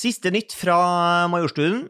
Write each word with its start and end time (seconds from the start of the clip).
Siste 0.00 0.30
nytt 0.32 0.54
fra 0.56 0.76
Majorstuen. 1.28 1.82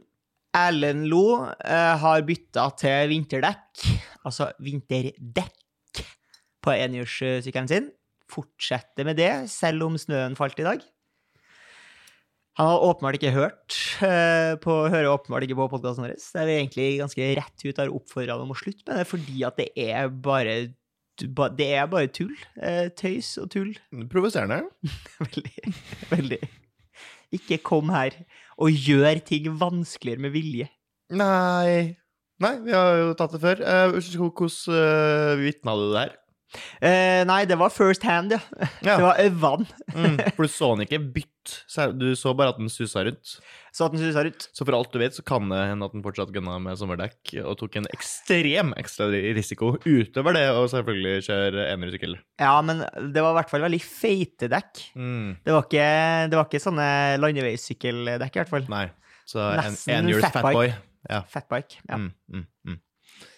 Erlend 0.57 1.07
Lo 1.07 1.45
eh, 1.47 1.97
har 2.03 2.25
bytta 2.27 2.65
til 2.81 3.11
vinterdekk, 3.13 3.85
altså 4.27 4.49
vinterdekk, 4.59 6.01
på 6.61 6.73
enhjulssykkelen 6.75 7.69
sin. 7.71 7.87
Fortsetter 8.31 9.07
med 9.07 9.21
det, 9.21 9.31
selv 9.53 9.87
om 9.87 9.99
snøen 10.01 10.35
falt 10.39 10.59
i 10.59 10.67
dag. 10.67 10.83
Han 12.59 12.67
har 12.73 12.83
åpenbart 12.89 13.21
ikke 13.21 13.31
hørt 13.37 13.79
eh, 14.03 14.57
på, 14.59 14.75
hører 14.91 15.13
åpenbart 15.13 15.47
ikke 15.47 15.61
på 15.61 15.69
podkasten 15.71 16.09
vår. 16.09 16.17
Der 16.35 16.49
vi 16.49 16.57
egentlig 16.59 16.89
ganske 16.99 17.29
rett 17.39 17.67
ut 17.69 17.79
har 17.79 17.95
oppfordra 17.95 18.41
dem 18.41 18.51
å 18.51 18.59
slutte 18.59 18.91
med 18.91 18.99
det, 18.99 19.07
fordi 19.13 19.45
at 19.47 19.61
det 19.61 19.71
er 19.87 20.11
bare 20.11 20.57
det 21.21 21.67
er 21.77 21.87
bare 21.93 22.11
tull. 22.11 22.35
Eh, 22.59 22.89
tøys 22.97 23.37
og 23.39 23.53
tull. 23.55 23.71
Provoserende. 24.11 24.65
veldig. 25.23 25.77
Veldig. 26.11 26.41
Ikke 27.35 27.61
kom 27.63 27.93
her 27.95 28.17
og 28.61 28.75
gjør 28.75 29.23
ting 29.27 29.49
vanskeligere 29.61 30.27
med 30.27 30.35
vilje. 30.35 30.69
Nei 31.11 31.97
Nei, 32.41 32.55
vi 32.65 32.73
har 32.73 32.95
jo 32.97 33.09
tatt 33.19 33.35
det 33.35 33.43
før. 33.43 33.59
Uh, 33.61 33.91
Hvordan 33.93 34.23
uh, 34.73 35.41
vitna 35.43 35.75
du 35.77 35.91
det 35.93 36.05
her? 36.07 36.15
Uh, 36.81 37.21
nei, 37.29 37.43
det 37.47 37.59
var 37.61 37.69
first 37.69 38.03
hand, 38.09 38.33
ja. 38.33 38.41
Ja. 38.81 38.95
Det 38.97 39.05
var 39.05 39.21
vann. 39.43 39.67
Mm, 39.93 40.17
for 40.35 40.49
du 40.49 40.49
så 40.49 40.71
den 40.73 40.87
ikke 40.87 41.03
bytte, 41.19 41.29
du 41.97 42.11
så 42.19 42.33
bare 42.37 42.53
at 42.55 42.61
den 42.61 42.71
susa 42.73 43.03
rundt. 43.07 43.37
Så 43.75 43.87
at 43.87 43.95
den 43.95 44.03
susa 44.03 44.25
rundt. 44.27 44.47
Så 44.57 44.67
for 44.67 44.77
alt 44.77 44.93
du 44.93 44.99
vet, 45.03 45.17
så 45.17 45.25
kan 45.27 45.49
det 45.53 45.61
hende 45.71 45.87
at 45.87 45.95
den 45.95 46.05
fortsatt 46.05 46.33
gunna 46.35 46.59
med 46.63 46.79
sommerdekk 46.81 47.35
og 47.45 47.57
tok 47.61 47.81
en 47.81 47.89
ekstrem 47.95 48.75
ekstra 48.81 49.09
risiko 49.11 49.75
utover 49.87 50.37
det 50.37 50.47
å 50.55 50.67
selvfølgelig 50.73 51.27
kjøre 51.29 51.67
enersykkel. 51.73 52.19
Ja, 52.43 52.55
men 52.67 52.85
det 52.85 53.25
var 53.25 53.35
i 53.35 53.39
hvert 53.41 53.53
fall 53.53 53.67
veldig 53.67 53.83
feite 53.85 54.51
dekk. 54.53 54.85
Mm. 54.95 55.41
Det 55.47 55.57
var 55.57 55.67
ikke, 55.69 55.89
det 56.31 56.41
var 56.41 56.49
ikke 56.51 56.65
sånne 56.67 56.89
landeveissykkeldekk, 57.23 58.37
i 58.37 58.43
hvert 58.43 58.55
fall. 58.55 58.71
Nei. 58.73 58.87
Så 59.31 59.43
en, 59.43 59.61
Nesten 59.71 60.11
fatbike. 60.25 60.39
fatboy. 60.41 60.73
Ja. 61.09 61.21
Fatbike. 61.31 61.83
Ja. 61.89 61.97
Mm, 61.97 62.11
mm, 62.33 62.47
mm. 62.69 62.81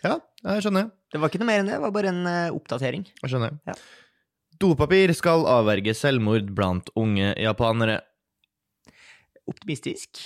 ja, 0.04 0.16
jeg 0.46 0.64
skjønner. 0.64 0.88
Det 1.12 1.20
var 1.20 1.30
ikke 1.30 1.42
noe 1.42 1.50
mer 1.50 1.60
enn 1.60 1.68
det, 1.68 1.76
det 1.76 1.84
var 1.84 1.92
bare 1.94 2.12
en 2.12 2.22
eh, 2.28 2.54
oppdatering. 2.54 3.04
Jeg 3.20 3.32
skjønner. 3.34 3.58
Ja. 3.68 3.76
Dopapir 4.62 5.10
skal 5.16 5.44
avverge 5.50 5.94
selvmord 5.96 6.52
blant 6.56 6.90
unge 6.98 7.32
japanere. 7.40 8.00
Optimistisk, 9.50 10.20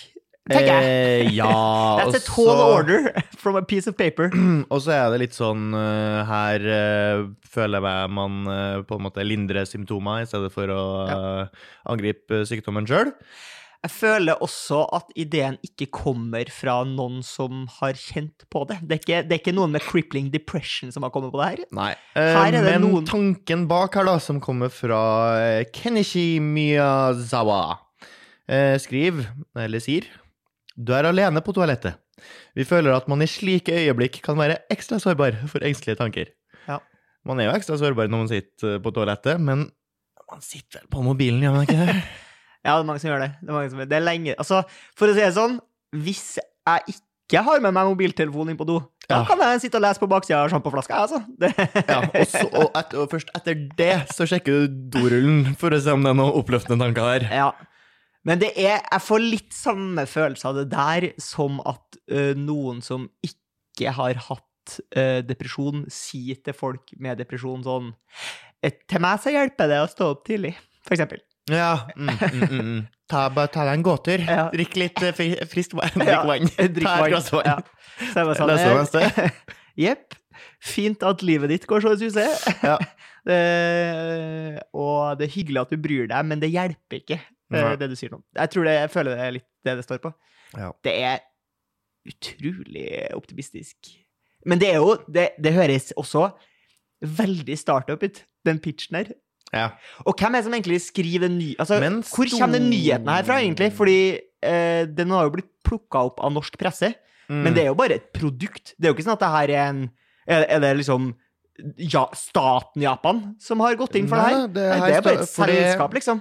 tenker 0.51 0.69
jeg. 0.69 0.85
Eh, 1.27 1.31
ja, 1.35 1.49
That's 2.01 2.19
a 2.19 2.23
tall 2.27 2.53
så- 2.53 2.69
order 2.77 3.09
from 3.43 3.57
a 3.57 3.63
piece 3.63 3.89
of 3.91 3.97
paper. 3.97 4.29
Og 4.73 4.83
så 4.85 4.93
er 4.99 5.11
det 5.15 5.23
litt 5.25 5.37
sånn 5.39 5.71
eh, 5.75 6.21
Her 6.29 6.69
eh, 6.77 7.25
føler 7.49 7.81
jeg 7.81 7.87
meg 7.89 8.15
man 8.21 8.39
eh, 8.53 8.79
på 8.87 8.99
en 9.01 9.07
måte 9.09 9.25
lindrer 9.27 9.65
symptomer 9.69 10.23
i 10.23 10.29
stedet 10.31 10.53
for 10.55 10.71
å 10.75 10.83
eh, 11.09 11.69
angripe 11.93 12.45
sykdommen 12.49 12.87
sjøl. 12.89 13.15
Jeg 13.87 13.93
føler 13.93 14.41
også 14.43 14.81
at 14.97 15.13
ideen 15.21 15.59
ikke 15.63 15.87
kommer 15.95 16.49
fra 16.51 16.81
noen 16.89 17.21
som 17.23 17.67
har 17.77 17.95
kjent 17.95 18.43
på 18.51 18.65
det. 18.67 18.81
Det 18.83 18.97
er 18.97 19.03
ikke, 19.03 19.19
det 19.29 19.37
er 19.37 19.43
ikke 19.45 19.53
noen 19.55 19.71
med 19.77 19.85
crippling 19.85 20.31
depression 20.33 20.91
som 20.91 21.05
har 21.07 21.13
kommet 21.15 21.31
på 21.31 21.39
det 21.39 21.51
her. 21.53 21.61
Nei. 21.77 21.93
Her 22.17 22.57
er 22.57 22.67
men 22.67 22.83
noen- 22.83 23.07
tanken 23.07 23.67
bak 23.71 23.95
her, 23.95 24.09
da, 24.09 24.17
som 24.19 24.41
kommer 24.43 24.73
fra 24.75 24.99
Kenichi 25.77 26.41
Miyazawa, 26.43 27.61
eh, 28.49 28.77
skriver, 28.83 29.29
eller 29.59 29.83
sier 29.83 30.07
Du 30.77 30.93
er 30.93 31.09
alene 31.09 31.41
på 31.45 31.55
toalettet. 31.57 31.97
Vi 32.57 32.65
føler 32.69 32.93
at 32.97 33.07
man 33.09 33.23
i 33.25 33.29
slike 33.29 33.73
øyeblikk 33.73 34.21
kan 34.25 34.37
være 34.39 34.59
ekstra 34.73 34.99
sårbar 35.01 35.39
for 35.49 35.65
engstelige 35.65 35.97
tanker. 36.01 36.31
Ja. 36.69 36.79
Man 37.25 37.41
er 37.41 37.51
jo 37.51 37.57
ekstra 37.57 37.77
sårbar 37.81 38.09
når 38.13 38.23
man 38.25 38.29
sitter 38.31 38.79
på 38.85 38.93
toalettet, 38.97 39.41
men 39.41 39.67
man 40.31 40.41
sitter 40.43 40.81
vel 40.83 40.89
på 40.91 41.03
mobilen, 41.07 41.41
gjør 41.45 41.53
man 41.57 41.67
ikke 41.69 41.81
det? 41.87 41.97
Ja, 42.67 42.73
det 42.75 42.83
er 42.83 42.87
mange 42.89 42.99
som 42.99 43.11
gjør 43.13 43.21
det. 43.23 43.29
Det 43.39 43.47
er, 43.47 43.55
mange 43.55 43.69
som, 43.71 43.79
gjør 43.79 43.87
det 43.87 43.93
det 43.93 43.97
er 44.01 44.03
lenge 44.09 44.33
Altså, 44.43 44.57
for 44.99 45.07
å 45.07 45.13
si 45.15 45.21
det 45.23 45.35
sånn, 45.37 45.53
hvis 46.03 46.23
jeg 46.41 46.97
ikke 46.97 47.43
har 47.47 47.61
med 47.63 47.75
meg 47.77 47.87
mobiltelefonen 47.93 48.51
inn 48.55 48.59
på 48.59 48.67
do, 48.67 48.81
da 49.07 49.21
Ja. 49.21 49.27
kan 49.29 49.39
jeg 49.45 49.61
sitte 49.63 49.79
og 49.79 49.85
lese 49.85 50.03
på 50.03 50.09
baksida 50.11 50.41
av 50.43 50.51
sjampoflaska, 50.51 50.99
altså. 51.05 51.21
Det, 51.39 51.53
Ja, 51.93 52.01
og, 52.03 52.27
så, 52.27 52.43
og, 52.51 52.73
et, 52.81 52.97
og 52.99 53.07
først 53.13 53.31
etter 53.39 53.61
det 53.79 53.93
så 54.17 54.27
sjekker 54.27 54.67
du 54.67 54.81
dorullen 54.99 55.55
for 55.61 55.71
å 55.71 55.79
se 55.79 55.95
om 55.95 56.03
det 56.03 56.11
er 56.11 56.19
noen 56.19 56.35
oppløftende 56.43 56.83
tanker 56.83 57.07
der. 57.13 57.29
ja. 57.45 57.49
Men 58.27 58.41
det 58.43 58.53
er 58.59 58.81
Jeg 58.83 59.03
får 59.07 59.23
litt 59.23 59.55
samme 59.55 60.07
følelse 60.11 60.51
av 60.51 60.59
det 60.61 60.67
der 60.73 61.09
som 61.23 61.61
at 61.69 62.01
uh, 62.13 62.35
noen 62.39 62.83
som 62.85 63.09
ikke 63.25 63.93
har 63.97 64.19
hatt 64.29 64.79
uh, 64.97 65.23
depresjon, 65.27 65.85
sier 65.93 66.41
til 66.43 66.57
folk 66.57 66.91
med 66.99 67.21
depresjon 67.23 67.63
sånn 67.67 67.93
«Eh, 68.65 68.75
Til 68.89 69.03
meg 69.05 69.23
så 69.23 69.31
hjelper 69.35 69.71
det 69.71 69.81
å 69.85 69.89
stå 69.91 70.11
opp 70.15 70.25
tidlig, 70.27 70.55
for 70.83 70.97
eksempel. 70.97 71.21
Ja. 71.53 71.87
Mm, 71.95 72.09
mm, 72.09 72.43
mm, 72.43 72.61
mm. 72.67 72.79
Ta, 73.07 73.29
bare 73.31 73.51
ta 73.55 73.67
deg 73.69 73.77
en 73.79 73.85
gåtur. 73.87 74.23
Ja. 74.27 74.49
Drikk 74.51 74.79
litt 74.81 75.03
fri, 75.15 75.29
friskt 75.47 75.77
vann. 75.79 75.95
Ja, 76.09 76.25
Drikk 76.25 76.57
vann. 76.57 76.73
Drikk 76.75 76.89
Ta 76.89 76.95
et 77.05 77.13
glass 77.13 77.29
vann. 77.35 77.51
Ja. 77.53 77.59
Så 78.01 78.25
jeg 78.25 78.31
bare 78.33 78.87
sånn. 78.91 79.37
Jepp. 79.87 80.17
Fint 80.67 81.05
at 81.07 81.23
livet 81.25 81.53
ditt 81.53 81.69
går 81.69 81.85
så 81.85 81.95
det 81.95 82.09
suser. 82.09 82.35
Ja. 82.67 82.79
Eh, 83.27 84.55
og 84.79 85.19
det 85.19 85.25
er 85.27 85.33
hyggelig 85.33 85.59
at 85.65 85.73
du 85.75 85.81
bryr 85.83 86.05
deg, 86.07 86.27
men 86.31 86.39
det 86.39 86.47
hjelper 86.53 87.01
ikke, 87.01 87.17
Nei. 87.55 87.77
det 87.79 87.91
du 87.93 87.97
sier 87.99 88.11
nå. 88.11 88.21
Jeg 88.35 88.53
tror 88.53 88.67
det, 88.67 88.75
jeg 88.81 88.93
føler 88.93 89.15
det 89.17 89.27
er 89.27 89.37
litt 89.39 89.49
det 89.67 89.77
det 89.79 89.85
står 89.87 90.01
på. 90.03 90.13
Ja. 90.57 90.71
Det 90.87 90.95
er 91.11 91.23
utrolig 92.07 92.89
optimistisk. 93.17 93.93
Men 94.47 94.61
det 94.63 94.71
er 94.71 94.79
jo 94.79 94.97
Det, 95.11 95.31
det 95.43 95.53
høres 95.57 95.93
også 95.99 96.29
veldig 97.03 97.57
startup 97.59 98.03
ut, 98.03 98.23
den 98.47 98.61
pitchen 98.63 98.97
her. 98.97 99.11
Ja. 99.55 99.69
Og 100.07 100.17
hvem 100.19 100.35
er 100.35 100.43
det 100.43 100.47
som 100.49 100.55
egentlig 100.57 100.81
skriver 100.83 101.29
den 101.29 101.37
nye 101.39 101.55
altså, 101.63 101.79
Men 101.81 102.01
Hvor 102.03 102.27
kommer 102.33 102.59
den 102.59 102.71
nyheten 102.71 103.09
her 103.09 103.27
fra, 103.27 103.39
egentlig? 103.39 103.71
Fordi 103.77 103.99
eh, 104.43 104.87
den 104.91 105.13
har 105.15 105.29
jo 105.29 105.37
blitt 105.37 105.51
plukka 105.67 106.03
opp 106.09 106.23
av 106.25 106.33
norsk 106.35 106.59
presse. 106.59 106.95
Mm. 107.29 107.43
Men 107.45 107.55
det 107.55 107.63
er 107.63 107.71
jo 107.71 107.79
bare 107.79 107.99
et 108.01 108.11
produkt. 108.15 108.75
Det 108.75 108.87
er 108.87 108.93
jo 108.93 108.97
ikke 108.97 109.07
sånn 109.07 109.19
at 109.19 109.23
det 109.23 109.31
her 109.37 109.55
er 109.55 109.63
en 109.69 109.87
Er, 110.27 110.43
er 110.57 110.59
det 110.59 110.73
liksom 110.81 111.13
ja, 111.79 112.03
staten 112.13 112.83
Japan 112.83 113.21
som 113.41 113.61
har 113.63 113.77
gått 113.79 113.95
inn 113.97 114.09
for 114.11 114.19
Nei, 114.19 114.33
det 114.33 114.35
her? 114.35 114.49
det 114.53 114.65
Nei, 114.67 114.89
det 114.91 114.97
er 114.97 115.05
bare 115.07 115.23
et 115.23 115.31
selskap, 115.31 115.95
liksom. 115.95 116.21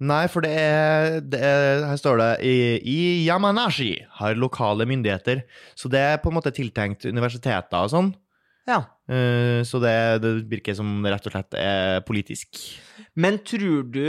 Nei, 0.00 0.24
for 0.32 0.44
det 0.44 0.50
er, 0.56 1.18
det 1.20 1.40
er 1.44 1.82
Her 1.90 1.98
står 2.00 2.20
det 2.22 2.30
i, 2.48 2.56
I 2.88 3.00
Yamanashi 3.26 3.92
har 4.20 4.38
lokale 4.40 4.86
myndigheter. 4.88 5.42
Så 5.76 5.90
det 5.92 6.00
er 6.00 6.22
på 6.22 6.32
en 6.32 6.38
måte 6.38 6.54
tiltenkt 6.56 7.04
universiteter 7.04 7.84
og 7.84 7.92
sånn. 7.92 8.10
Ja. 8.68 8.80
Uh, 9.10 9.60
så 9.66 9.80
det, 9.82 9.94
det 10.24 10.32
virker 10.48 10.76
som 10.78 11.00
det 11.04 11.12
rett 11.12 11.28
og 11.28 11.36
slett 11.36 11.58
er 11.60 12.00
politisk. 12.08 12.64
Men 13.18 13.40
tror 13.44 13.84
du 13.92 14.04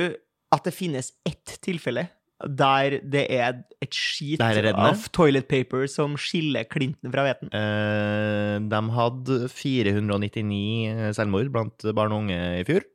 at 0.51 0.67
det 0.67 0.75
finnes 0.75 1.13
ett 1.27 1.57
tilfelle 1.63 2.07
der 2.41 2.95
det 3.05 3.27
er 3.29 3.59
et 3.83 3.93
skit 3.93 4.41
er 4.41 4.71
av 4.71 5.03
toilet 5.13 5.45
paper 5.45 5.85
som 5.91 6.15
skiller 6.17 6.65
klinten 6.71 7.11
fra 7.13 7.27
hveten? 7.27 7.51
Uh, 7.53 8.57
de 8.71 8.81
hadde 8.95 9.43
499 9.51 11.11
selvmord 11.19 11.51
blant 11.53 11.91
barn 11.93 12.15
og 12.15 12.25
unge 12.25 12.41
i 12.61 12.65
fjor. 12.67 12.87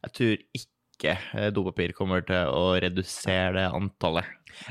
Jeg 0.00 0.16
tror 0.16 0.36
ikke 0.56 0.79
eh, 1.08 1.50
dopapir 1.50 1.92
kommer 1.96 2.20
til 2.26 2.36
å 2.50 2.74
redusere 2.80 3.52
det 3.56 3.66
antallet. 3.72 4.24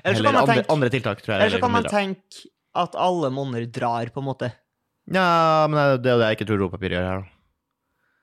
Eller 0.04 0.16
så 0.16 0.20
Eller 0.20 0.24
kan 0.24 0.34
man 0.34 0.42
andre, 0.44 0.56
tenke, 0.56 0.72
andre 0.74 0.90
tiltak, 0.90 1.22
tror 1.24 1.34
jeg. 1.36 1.42
eller 1.42 1.56
så 1.58 1.62
kan 1.62 1.72
man 1.72 1.84
tenke 1.84 2.46
at 2.76 2.96
alle 2.96 3.30
monner 3.32 3.66
drar, 3.66 4.06
på 4.14 4.20
en 4.22 4.26
måte. 4.30 4.52
Ja, 5.10 5.66
men 5.68 6.02
det 6.02 6.06
er 6.12 6.14
jo 6.16 6.20
det 6.22 6.28
jeg 6.30 6.38
ikke 6.38 6.48
tror 6.52 6.60
dopapir 6.70 6.90
gjør 6.94 7.08
her. 7.10 7.20
da. 7.24 7.36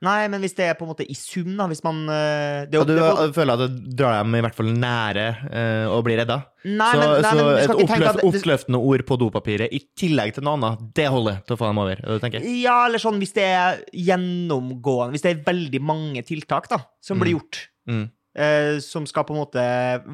Nei, 0.04 0.28
men 0.28 0.42
hvis 0.44 0.52
det 0.54 0.66
er 0.68 0.74
på 0.76 0.84
en 0.84 0.90
måte 0.92 1.06
i 1.08 1.14
sum, 1.16 1.56
da, 1.56 1.64
hvis 1.66 1.80
man 1.82 2.02
eh, 2.12 2.66
det, 2.68 2.76
Og 2.78 2.84
du 2.86 2.92
det 2.94 3.02
er 3.02 3.30
føler 3.32 3.56
at 3.56 3.62
det 3.72 3.94
drar 3.96 4.18
dem 4.22 4.34
i 4.36 4.42
hvert 4.44 4.54
fall 4.54 4.68
nære 4.76 5.24
uh, 5.48 5.86
å 5.96 6.02
bli 6.04 6.18
redda. 6.20 6.36
Nei, 6.68 6.90
så 6.92 6.98
men, 7.00 7.14
nei, 7.24 7.30
så 7.32 7.36
men 7.38 7.48
et 7.56 7.64
ikke 7.64 7.86
oppløft, 7.86 8.18
det- 8.20 8.26
oppløftende 8.28 8.80
ord 8.92 9.04
på 9.08 9.16
dopapiret 9.18 9.72
i 9.72 9.80
tillegg 9.96 10.34
til 10.36 10.44
noe 10.44 10.58
annet, 10.60 10.84
det 10.94 11.08
holder 11.08 11.40
til 11.48 11.56
å 11.56 11.58
få 11.62 11.70
dem 11.72 11.78
over. 11.80 11.96
tenker 12.20 12.42
jeg. 12.44 12.60
Ja, 12.60 12.76
eller 12.90 12.98
sånn 13.02 13.16
hvis 13.18 13.32
det 13.32 13.48
er 13.48 13.80
gjennomgående 13.96 15.16
Hvis 15.16 15.24
det 15.24 15.32
er 15.32 15.42
veldig 15.48 15.80
mange 15.82 16.22
tiltak 16.28 16.68
da, 16.68 16.78
som 17.00 17.18
blir 17.18 17.32
Mm. 17.32 17.40
gjort, 17.40 17.56
Mm. 17.56 17.72
Eh, 17.88 18.78
som 18.84 19.06
skal 19.06 19.24
på 19.24 19.34
en 19.34 19.42
måte 19.44 19.62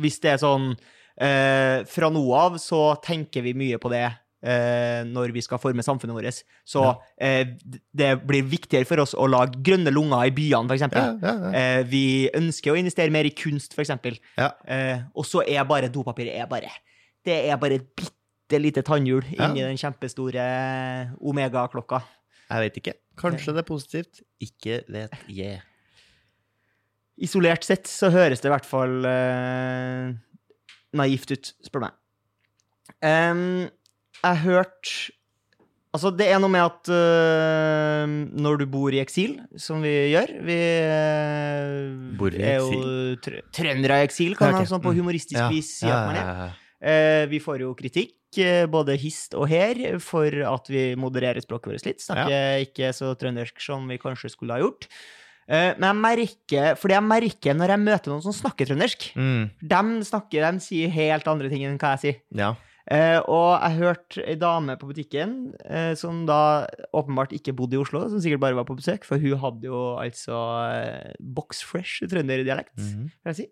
Hvis 0.03 0.21
det 0.23 0.35
er 0.35 0.43
sånn 0.43 0.73
eh, 1.21 1.83
Fra 1.89 2.11
nå 2.13 2.23
av 2.39 2.59
så 2.63 2.95
tenker 3.03 3.43
vi 3.43 3.55
mye 3.59 3.81
på 3.83 3.91
det 3.93 4.05
eh, 4.43 5.03
når 5.09 5.33
vi 5.35 5.43
skal 5.45 5.61
forme 5.63 5.85
samfunnet 5.85 6.17
vårt. 6.17 6.41
Så 6.69 6.85
eh, 7.21 7.55
det 7.95 8.11
blir 8.27 8.47
viktigere 8.51 8.89
for 8.89 9.03
oss 9.05 9.15
å 9.15 9.29
lage 9.31 9.61
grønne 9.65 9.93
lunger 9.95 10.27
i 10.29 10.35
byene, 10.35 10.69
for 10.69 10.79
Ja, 10.99 11.05
ja, 11.23 11.35
ja. 11.47 11.53
Eh, 11.53 11.83
vi 11.89 12.05
ønsker 12.35 12.75
å 12.75 12.79
investere 12.81 13.15
mer 13.15 13.29
i 13.29 13.35
kunst, 13.37 13.77
eksempel. 13.87 14.19
Ja. 14.39 14.53
Eh, 14.67 15.05
og 15.15 15.29
så 15.29 15.45
er 15.47 15.65
bare 15.69 15.93
dopapiret 15.93 16.35
er 16.37 16.51
bare 16.51 16.73
Det 17.25 17.39
er 17.51 17.57
bare 17.61 17.79
et 17.79 17.87
bitte 17.97 18.59
lite 18.59 18.83
tannhjul 18.83 19.23
inni 19.33 19.63
den 19.63 19.79
kjempestore 19.81 20.43
Omega-klokka. 21.21 22.03
Jeg 22.51 22.67
vet 22.67 22.81
ikke. 22.83 22.97
Kanskje 23.17 23.55
det 23.55 23.63
er 23.63 23.69
positivt. 23.69 24.25
Ikke 24.43 24.83
vet 24.89 25.15
jeg. 25.31 25.63
Isolert 27.21 27.67
sett 27.67 27.91
så 27.91 28.09
høres 28.13 28.41
det 28.41 28.49
i 28.49 28.53
hvert 28.55 28.69
fall 28.69 29.05
eh, 29.05 30.13
naivt 30.97 31.35
ut, 31.35 31.53
spør 31.65 31.83
du 31.83 31.89
meg. 31.89 31.99
Um, 33.03 33.43
jeg 34.23 34.29
har 34.29 34.41
hørt 34.47 34.93
Altså, 35.93 36.09
det 36.17 36.25
er 36.33 36.39
noe 36.41 36.49
med 36.49 36.63
at 36.65 36.89
uh, 36.89 38.09
når 38.41 38.63
du 38.63 38.65
bor 38.73 38.95
i 38.97 39.01
eksil, 39.03 39.35
som 39.61 39.83
vi 39.85 39.91
gjør 40.15 40.31
Vi 40.47 40.57
uh, 40.89 42.17
Bor 42.17 42.33
i 42.33 42.41
er 42.41 42.63
jo 42.63 43.19
tr 43.21 43.43
trøndere 43.53 44.01
i 44.01 44.07
eksil, 44.07 44.33
kan 44.39 44.55
man 44.55 44.63
okay. 44.63 44.71
sånn 44.73 44.81
på 44.81 44.95
Mm. 44.95 45.03
humoristisk 45.03 45.37
Ja, 45.37 45.51
vis 45.53 45.75
si 45.83 45.91
ja, 45.91 45.99
at 45.99 46.09
man 46.09 46.17
er. 46.17 46.25
ja, 46.25 46.47
ja. 46.47 46.51
Eh, 46.83 47.25
vi 47.31 47.39
får 47.39 47.63
jo 47.63 47.75
kritikk, 47.79 48.17
både 48.73 48.97
hist 48.99 49.37
og 49.39 49.47
her, 49.53 49.79
for 50.03 50.27
at 50.49 50.67
vi 50.73 50.97
modererer 50.99 51.45
språket 51.45 51.71
vårt 51.71 51.87
litt. 51.87 52.03
Snakker 52.03 52.65
ikke 52.65 52.89
så 52.97 53.13
trøndersk 53.15 53.61
som 53.63 53.85
vi 53.87 54.01
kanskje 54.03 54.33
skulle 54.33 54.57
ha 54.57 54.65
gjort. 54.65 54.89
Eh, 55.49 55.73
men 55.79 55.89
jeg 55.89 56.01
merker, 56.03 56.77
fordi 56.79 56.95
jeg 56.95 57.05
merker 57.09 57.57
når 57.59 57.73
jeg 57.75 57.83
møter 57.83 58.13
noen 58.13 58.23
som 58.23 58.33
snakker 58.37 58.69
trøndersk, 58.71 59.09
Mm. 59.17 59.51
de 59.61 60.05
snakker, 60.07 60.45
de 60.53 60.61
sier 60.61 60.89
helt 60.91 61.27
andre 61.29 61.49
ting 61.51 61.65
enn 61.65 61.79
hva 61.79 61.97
jeg 61.97 62.01
sier. 62.05 62.21
Ja. 62.35 62.55
Eh, 62.91 63.21
og 63.31 63.61
jeg 63.63 63.79
hørte 63.79 64.23
ei 64.27 64.35
dame 64.35 64.75
på 64.77 64.89
butikken 64.91 65.55
eh, 65.71 65.95
som 65.95 66.25
da 66.27 66.67
åpenbart 66.93 67.31
ikke 67.33 67.55
bodde 67.55 67.77
i 67.77 67.83
Oslo, 67.83 68.09
som 68.11 68.19
sikkert 68.23 68.41
bare 68.43 68.59
var 68.59 68.67
på 68.67 68.75
besøk, 68.75 69.05
for 69.07 69.23
hun 69.23 69.39
hadde 69.39 69.69
jo 69.71 69.83
altså 70.03 70.39
eh, 70.73 71.13
box 71.21 71.63
fresh 71.63 72.03
trønderdialekt, 72.11 72.75
-hmm. 72.79 73.11
vil 73.23 73.31
jeg 73.31 73.37
si. 73.37 73.47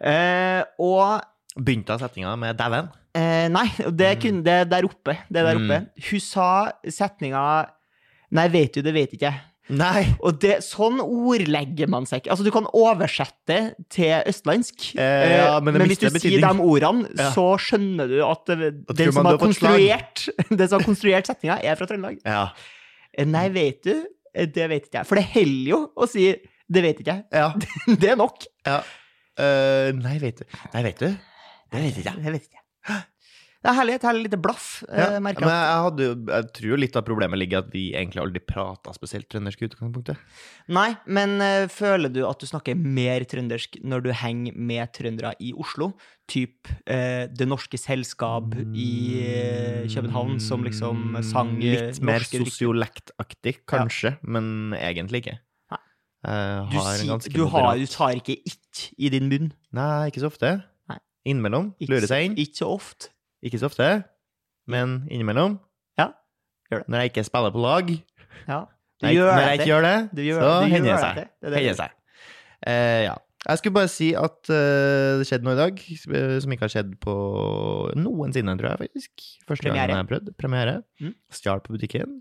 Eh, 0.00 0.62
og 0.80 1.20
Begynte 1.56 1.98
setninga 1.98 2.36
med 2.38 2.56
'dæven'. 2.56 2.88
eh, 3.14 3.48
Nei, 3.48 3.66
det 3.90 4.06
er 4.06 4.14
det 4.42 4.46
er 4.48 4.64
der 4.64 4.84
oppe. 4.84 5.18
Det 5.28 5.44
der 5.44 5.56
oppe. 5.56 5.80
Mm. 5.80 5.86
Hun 6.10 6.20
sa 6.20 6.70
setninga 6.88 7.66
Nei, 8.30 8.48
vet 8.48 8.74
du, 8.74 8.80
det 8.80 8.94
vet 8.94 9.12
ikke 9.12 9.26
jeg. 9.26 9.40
Nei! 9.70 10.02
Og 10.26 10.38
det, 10.42 10.56
sånn 10.66 10.98
ordlegger 11.04 11.88
man 11.92 12.06
seg 12.08 12.22
ikke. 12.24 12.30
Altså, 12.34 12.44
du 12.46 12.50
kan 12.54 12.66
oversette 12.74 13.58
til 13.92 14.12
østlandsk, 14.26 14.90
Eh, 14.98 15.36
ja, 15.36 15.60
men 15.62 15.76
men 15.78 15.86
hvis 15.90 16.00
du 16.02 16.08
sier 16.18 16.40
de 16.42 16.50
ordene, 16.64 17.08
Ja. 17.16 17.30
så 17.34 17.44
skjønner 17.62 18.08
du 18.10 18.16
at 18.26 18.46
det, 18.50 18.70
den 18.98 19.12
som 19.14 19.24
har 19.30 19.38
konstruert 19.38 20.24
Den 20.50 20.68
som 20.68 20.80
har 20.80 20.86
konstruert 20.86 21.26
setninga, 21.30 21.60
er 21.62 21.76
fra 21.78 21.86
Trøndelag. 21.86 22.18
Ja. 22.26 22.48
Eh, 23.16 23.24
Nei, 23.30 23.48
vet 23.54 23.82
du? 23.86 23.94
Eh, 24.34 24.46
Det 24.46 24.68
vet 24.70 24.88
ikke 24.88 24.98
jeg. 25.02 25.06
For 25.06 25.20
det 25.20 25.24
heller 25.36 25.70
jo 25.70 25.80
å 25.96 26.08
si 26.10 26.26
'det 26.70 26.82
vet 26.82 27.00
ikke 27.02 27.14
jeg'. 27.14 27.24
ja. 27.32 27.52
Det 28.00 28.10
er 28.10 28.16
nok. 28.16 28.44
ja. 28.66 28.82
Uh, 29.40 29.88
nei, 29.96 30.18
vet 30.20 30.36
du. 30.42 30.44
Nei, 30.74 30.82
vet 30.84 30.98
du. 31.00 31.06
Det 31.72 31.80
vet 31.80 31.96
ikke 31.96 32.10
jeg. 32.12 32.22
Det 32.24 32.32
vet 32.34 32.42
ikke 32.44 32.58
jeg. 32.60 33.02
Det 33.60 33.68
er 33.68 33.74
herlig. 33.76 33.94
Et 33.98 34.04
herlig 34.08 34.22
lite 34.24 34.38
blaff. 34.40 34.66
eh, 34.88 34.96
Ja, 35.02 35.18
merker 35.20 35.44
men 35.44 35.50
jeg. 35.52 35.80
hadde, 35.84 36.04
jeg 36.32 36.46
tror 36.56 36.78
litt 36.80 36.94
av 36.96 37.02
problemet 37.04 37.36
ligger 37.42 37.58
at 37.60 37.66
vi 37.74 37.82
egentlig 37.92 38.22
aldri 38.22 38.40
prata 38.40 38.94
spesielt 38.96 39.28
trøndersk 39.28 39.60
i 39.60 39.68
utgangspunktet. 39.68 40.16
Nei, 40.72 40.94
men 41.04 41.34
uh, 41.44 41.66
føler 41.68 42.08
du 42.14 42.22
at 42.24 42.40
du 42.40 42.46
snakker 42.48 42.78
mer 42.80 43.20
trøndersk 43.28 43.76
når 43.84 44.06
du 44.06 44.10
henger 44.16 44.56
med 44.56 44.94
trøndere 44.96 45.34
i 45.44 45.52
Oslo? 45.52 45.90
Typ 46.30 46.70
uh, 46.88 47.26
Det 47.28 47.48
Norske 47.50 47.76
Selskap 47.76 48.56
i 48.72 48.88
uh, 49.28 49.84
København, 49.92 50.40
som 50.40 50.64
liksom 50.64 51.20
sang 51.28 51.52
eh, 51.60 51.90
Litt 51.90 52.00
mer 52.00 52.24
sosiolektaktig, 52.24 53.58
kanskje, 53.68 54.16
men 54.24 54.72
egentlig 54.80 55.24
ikke. 55.26 55.38
Du, 56.20 56.76
har 56.76 56.98
en 57.00 57.20
sier- 57.20 57.32
du, 57.32 57.44
har, 57.48 57.76
du 57.80 57.86
tar 57.88 58.16
ikke 58.18 58.34
ikk 58.44 58.80
i 59.00 59.08
din 59.12 59.28
munn. 59.32 59.52
Nei, 59.72 60.08
ikke 60.10 60.20
så 60.24 60.28
ofte. 60.32 60.50
Innimellom. 61.28 61.74
Lurer 61.84 62.06
seg 62.08 62.26
inn. 62.30 62.34
Ikke 62.40 62.60
så 62.62 62.68
ofte. 62.72 63.08
Ikke 63.42 63.58
så 63.60 63.70
ofte, 63.70 63.88
men 64.68 65.00
innimellom. 65.10 65.58
Ja, 65.98 66.10
gjør 66.70 66.82
det. 66.84 66.88
Når 66.92 66.98
jeg 67.04 67.10
ikke 67.12 67.24
spiller 67.24 67.50
på 67.54 67.62
lag, 67.64 67.90
Ja. 68.48 68.60
Når 69.00 69.08
jeg, 69.08 69.16
når 69.16 69.40
jeg 69.40 69.46
det. 69.48 69.52
ikke 69.56 69.70
gjør 69.70 69.84
det, 69.86 69.96
Du 70.16 70.22
gjør, 70.22 70.40
så 70.44 70.68
hender 70.68 70.90
det 70.92 71.00
seg. 71.00 71.20
det. 71.40 71.52
Det 71.68 71.76
seg. 71.76 71.90
Eh, 72.68 73.02
ja. 73.06 73.14
Jeg 73.48 73.58
skulle 73.58 73.72
bare 73.72 73.88
si 73.88 74.10
at 74.12 74.50
uh, 74.52 75.16
det 75.16 75.24
skjedde 75.24 75.46
noe 75.46 75.54
i 75.56 75.60
dag 75.62 75.78
eh, 75.80 76.34
som 76.44 76.52
ikke 76.52 76.66
har 76.66 76.72
skjedd 76.74 76.90
på 77.00 77.14
noensinne, 77.96 78.52
tror 78.60 78.68
jeg 78.74 78.82
faktisk. 78.82 79.24
Første 79.48 79.64
Premiere. 79.64 79.86
gangen 79.86 79.94
jeg 79.94 79.96
har 79.96 80.10
prøvd. 80.10 80.28
Premiere. 80.36 80.74
Mm. 81.00 81.14
Stjal 81.32 81.62
på 81.64 81.72
butikken. 81.72 82.18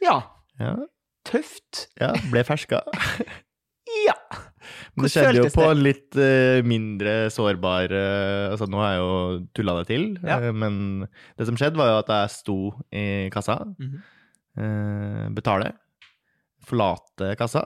Ja. 0.00 0.16
Ja, 0.60 0.72
Tøft. 1.28 1.90
ja 2.00 2.14
ble 2.32 2.40
ferska. 2.48 2.80
Ja. 4.06 4.14
Men 4.94 5.06
det 5.06 5.10
skjedde 5.12 5.40
jo 5.40 5.50
på 5.54 5.66
litt 5.78 6.16
uh, 6.18 6.60
mindre 6.66 7.14
sårbar 7.32 7.90
uh, 7.94 8.50
Altså, 8.52 8.66
nå 8.70 8.78
har 8.82 8.92
jeg 8.94 9.00
jo 9.02 9.14
tulla 9.56 9.74
det 9.80 9.86
til, 9.90 10.06
Ja. 10.26 10.38
uh, 10.42 10.50
men 10.52 11.06
det 11.38 11.46
som 11.48 11.56
skjedde, 11.58 11.78
var 11.80 11.92
jo 11.92 11.98
at 12.02 12.12
jeg 12.14 12.32
sto 12.36 12.56
i 12.92 13.04
kassa, 13.34 13.58
Mhm. 13.78 14.00
eh, 14.60 15.28
betaler, 15.36 15.72
forlater 16.66 17.36
kassa, 17.40 17.62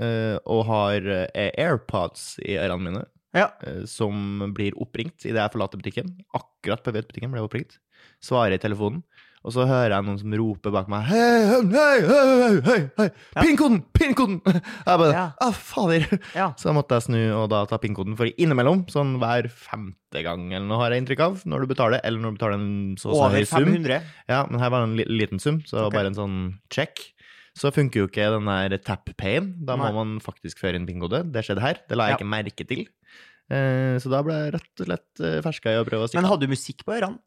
eh, 0.00 0.36
og 0.46 0.64
har 0.68 1.08
eh, 1.34 1.50
AirPods 1.58 2.38
i 2.44 2.56
ørene 2.60 2.84
mine, 2.84 3.04
Ja. 3.34 3.50
eh, 3.62 3.84
som 3.86 4.52
blir 4.54 4.72
oppringt 4.80 5.24
idet 5.26 5.40
jeg 5.42 5.52
forlater 5.52 5.80
butikken. 5.80 6.14
Akkurat 6.34 6.82
på 6.84 6.92
butikken 6.94 7.30
ble 7.32 7.40
jeg 7.42 7.48
oppringt. 7.50 7.78
Svarer 8.22 8.54
i 8.54 8.58
telefonen. 8.62 9.02
Og 9.46 9.54
så 9.54 9.64
hører 9.68 9.94
jeg 9.94 10.06
noen 10.06 10.18
som 10.20 10.32
roper 10.40 10.72
bak 10.74 10.88
meg 10.90 11.04
Hei, 11.08 11.18
hei, 11.46 11.60
hei, 11.72 11.90
hei, 12.08 12.54
hei, 12.66 12.78
hei. 12.98 13.08
Pinnkoden! 13.38 13.80
Pinnkoden! 13.94 14.40
Jeg 14.48 15.02
bare 15.02 15.12
Ja. 15.14 15.26
Å, 15.44 15.50
fader! 15.54 16.06
ja. 16.34 16.48
Så 16.58 16.70
da 16.70 16.74
måtte 16.78 16.98
jeg 16.98 17.06
snu 17.06 17.20
og 17.38 17.46
da 17.52 17.62
ta 17.70 17.78
pinnkoden, 17.82 18.16
for 18.18 18.30
innimellom, 18.34 18.82
sånn 18.92 19.16
hver 19.22 19.46
femte 19.52 20.24
gang 20.26 20.48
eller 20.50 20.66
noe 20.66 20.80
har 20.82 20.94
jeg 20.96 21.04
inntrykk 21.04 21.22
av, 21.28 21.44
når 21.48 21.64
du 21.64 21.70
betaler, 21.74 22.02
eller 22.08 22.22
når 22.24 22.34
du 22.34 22.38
betaler 22.40 22.58
en 22.58 22.72
så 22.98 23.12
og 23.12 23.14
så 23.14 23.22
Over 23.28 23.38
høy 23.38 23.46
sum. 23.46 23.70
500. 23.70 24.10
Ja, 24.32 24.42
men 24.50 24.60
her 24.62 24.74
var 24.74 24.84
det 24.84 24.90
en 24.90 25.14
liten 25.22 25.42
sum, 25.42 25.62
så 25.68 25.86
okay. 25.86 26.00
bare 26.00 26.12
en 26.12 26.18
sånn 26.18 26.36
check. 26.74 27.06
Så 27.58 27.72
funker 27.74 28.04
jo 28.04 28.08
ikke 28.10 28.28
den 28.34 28.46
der 28.50 28.76
tap-payen. 28.86 29.52
Da 29.66 29.74
må 29.78 29.88
Nei. 29.88 29.94
man 29.96 30.18
faktisk 30.22 30.60
føre 30.62 30.78
inn 30.78 30.86
pinnkode. 30.86 31.24
Det 31.34 31.42
skjedde 31.46 31.64
her. 31.64 31.80
Det 31.90 31.96
la 31.98 32.10
jeg 32.10 32.14
Ja. 32.14 32.18
ikke 32.20 32.30
merke 32.30 32.66
til. 32.68 32.84
Eh, 33.50 33.96
så 33.98 34.10
da 34.12 34.20
ble 34.22 34.36
jeg 34.36 34.52
rett 34.58 34.82
og 34.84 34.86
slett 34.90 35.22
eh, 35.24 35.38
ferska 35.42 35.72
i 35.72 35.78
å 35.80 35.86
prøve 35.88 36.04
å 36.04 36.10
stikke 36.10 36.20
Men 36.20 36.28
hadde 36.30 36.44
du 36.46 36.52
musikk 36.52 36.84
på 36.84 36.92
ørene? 36.98 37.18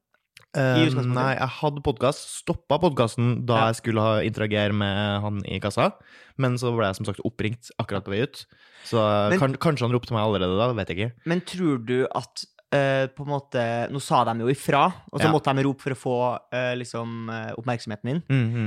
Eh, 0.51 0.81
i 0.81 0.88
utgangspunktet? 0.89 1.15
Nei, 1.15 1.33
jeg 1.38 1.51
hadde 1.62 1.81
podkast. 1.86 2.25
Stoppa 2.42 2.77
podkasten 2.83 3.45
da 3.48 3.56
Ja. 3.56 3.65
jeg 3.71 3.75
skulle 3.81 4.01
ha 4.01 4.19
interagere 4.21 4.74
med 4.74 5.21
han 5.24 5.42
i 5.45 5.59
kassa. 5.59 5.94
Men 6.38 6.57
så 6.57 6.75
ble 6.75 6.88
jeg 6.88 6.95
som 6.98 7.06
sagt 7.06 7.21
oppringt 7.24 7.69
akkurat 7.80 8.03
på 8.03 8.12
vei 8.12 8.24
ut. 8.24 8.45
Så 8.83 8.98
eh, 9.00 9.30
Men- 9.30 9.39
kan, 9.39 9.53
kanskje 9.56 9.88
han 9.88 9.92
ropte 9.95 10.12
meg 10.12 10.24
allerede 10.25 10.57
da, 10.57 10.74
vet 10.74 10.88
jeg 10.89 10.98
ikke. 10.98 11.13
Men 11.25 11.42
tror 11.42 11.86
du 11.86 12.07
at 12.13 12.44
uh, 12.74 13.07
på 13.12 13.24
en 13.25 13.31
måte 13.31 13.92
Nå 13.92 14.00
sa 14.01 14.24
de 14.24 14.39
jo 14.39 14.48
ifra, 14.48 14.94
og 15.12 15.19
så 15.19 15.25
Ja. 15.27 15.31
måtte 15.31 15.53
de 15.56 15.63
rope 15.63 15.81
for 15.81 15.92
å 15.92 16.00
få 16.00 16.39
uh, 16.54 16.75
liksom 16.75 17.30
eh, 17.30 17.51
oppmerksomheten 17.57 18.04
din. 18.04 18.24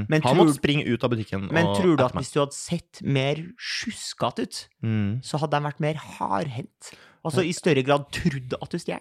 Men 0.08 0.20
han 0.22 0.36
tror- 0.36 0.44
måtte 0.44 0.56
springe 0.60 0.84
ut 0.86 1.02
av 1.04 1.10
butikken. 1.10 1.50
Men 1.50 1.66
tror 1.74 1.96
du 1.96 2.04
at 2.04 2.12
hvis 2.12 2.32
du 2.32 2.40
hadde 2.40 2.52
sett 2.52 3.00
mer 3.02 3.36
sjuskete 3.58 4.42
ut, 4.42 4.68
mm. 4.82 5.22
så 5.24 5.38
hadde 5.40 5.56
de 5.56 5.64
vært 5.68 5.80
mer 5.80 5.94
hardhendt? 5.94 6.92
Altså 7.24 7.40
i 7.46 7.52
større 7.56 7.82
grad 7.86 8.04
trodd 8.12 8.52
at 8.60 8.70
du 8.74 8.78
stjal? 8.78 9.00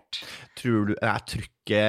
Tror 0.55 0.85
du 0.87 0.93
Jeg 0.95 1.25
tror 1.27 1.43
ikke 1.43 1.81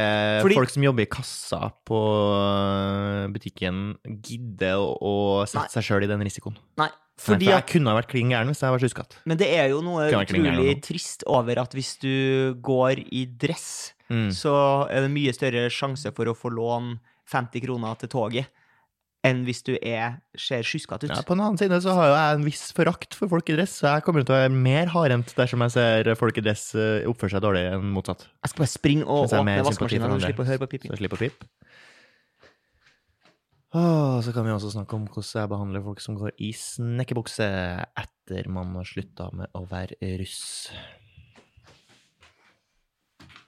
Fordi- 0.43 0.55
folk 0.59 0.71
som 0.75 0.83
jobber 0.83 1.03
i 1.07 1.11
kassa 1.15 1.61
på 1.87 2.01
øh, 2.35 3.29
butikken, 3.35 3.81
gidder 4.25 4.81
å, 4.83 4.91
å 4.99 5.15
sette 5.49 5.67
Nei. 5.69 5.73
seg 5.77 5.87
sjøl 5.89 6.07
i 6.07 6.11
den 6.11 6.25
risikoen. 6.27 6.57
Nei. 6.81 6.91
For 7.15 7.37
Fordi 7.37 7.47
jeg 7.47 7.67
kunne 7.71 7.93
ha 7.93 8.01
vært 8.01 8.09
klin 8.11 8.33
gæren 8.33 8.49
hvis 8.51 8.65
jeg 8.65 8.75
var 8.75 8.83
sjuskatt. 8.83 9.13
men 9.25 9.39
det 9.39 9.47
er 9.55 9.69
jo 9.71 9.81
noe 9.87 10.09
utrolig 10.11 10.81
trist 10.83 11.23
over 11.31 11.61
at 11.63 11.77
hvis 11.77 11.93
du 12.03 12.55
går 12.61 13.05
i 13.15 13.27
dress, 13.27 13.93
Mm. 14.11 14.29
så 14.37 14.53
er 14.93 15.01
det 15.07 15.11
mye 15.15 15.33
større 15.33 15.63
sjanse 15.73 16.11
for 16.15 16.27
å 16.29 16.35
få 16.37 16.51
låne 16.53 16.99
50 17.33 17.63
kroner 17.65 17.95
til 17.97 18.09
toget 18.13 18.47
enn 19.25 19.43
hvis 19.47 19.63
du 19.65 19.73
er, 19.79 20.19
ser 20.37 20.67
sjuskete 20.67 21.09
ut. 21.09 21.15
Ja, 21.15 21.23
på 21.25 21.37
den 21.37 21.45
annen 21.47 21.61
side 21.61 21.79
så 21.81 21.95
har 21.97 22.11
jo 22.11 22.17
jeg 22.17 22.39
en 22.39 22.47
viss 22.47 22.65
forakt 22.77 23.17
for 23.17 23.33
folk 23.33 23.49
i 23.49 23.57
dress, 23.57 23.79
så 23.81 23.95
jeg 23.95 24.05
kommer 24.07 24.27
til 24.27 24.37
å 24.37 24.41
være 24.43 24.53
mer 24.53 24.93
hardhendt 24.93 25.33
dersom 25.39 25.65
jeg 25.65 25.75
ser 25.79 26.11
folk 26.21 26.41
i 26.41 26.45
dress 26.45 26.67
øh, 26.77 27.07
oppføre 27.09 27.37
seg 27.37 27.45
dårlig 27.45 27.65
enn 27.73 27.89
motsatt. 27.95 28.27
Jeg 28.45 28.53
skal 28.53 28.65
bare 28.67 28.75
springe 28.75 29.09
og 29.09 29.31
åpne 29.31 29.57
vaskemaskinen, 29.71 30.13
og 30.13 30.21
du 30.21 30.27
slipper 30.29 30.45
å 30.45 30.51
høre 30.53 30.65
på 30.67 30.71
piping. 30.75 30.93
Så 30.93 31.01
slipper 31.01 31.21
å 31.21 31.25
pipe. 31.25 31.51
Oh, 33.75 34.21
så 34.23 34.31
kan 34.31 34.47
vi 34.47 34.53
også 34.55 34.71
snakke 34.71 34.95
om 34.95 35.09
hvordan 35.09 35.41
jeg 35.41 35.51
behandler 35.51 35.83
folk 35.83 36.05
som 36.05 36.15
går 36.21 36.37
i 36.47 36.53
snekkerbukse 36.55 37.49
etter 38.05 38.47
man 38.53 38.77
har 38.79 38.87
slutta 38.87 39.33
med 39.35 39.51
å 39.57 39.65
være 39.67 39.99
russ. 40.21 40.45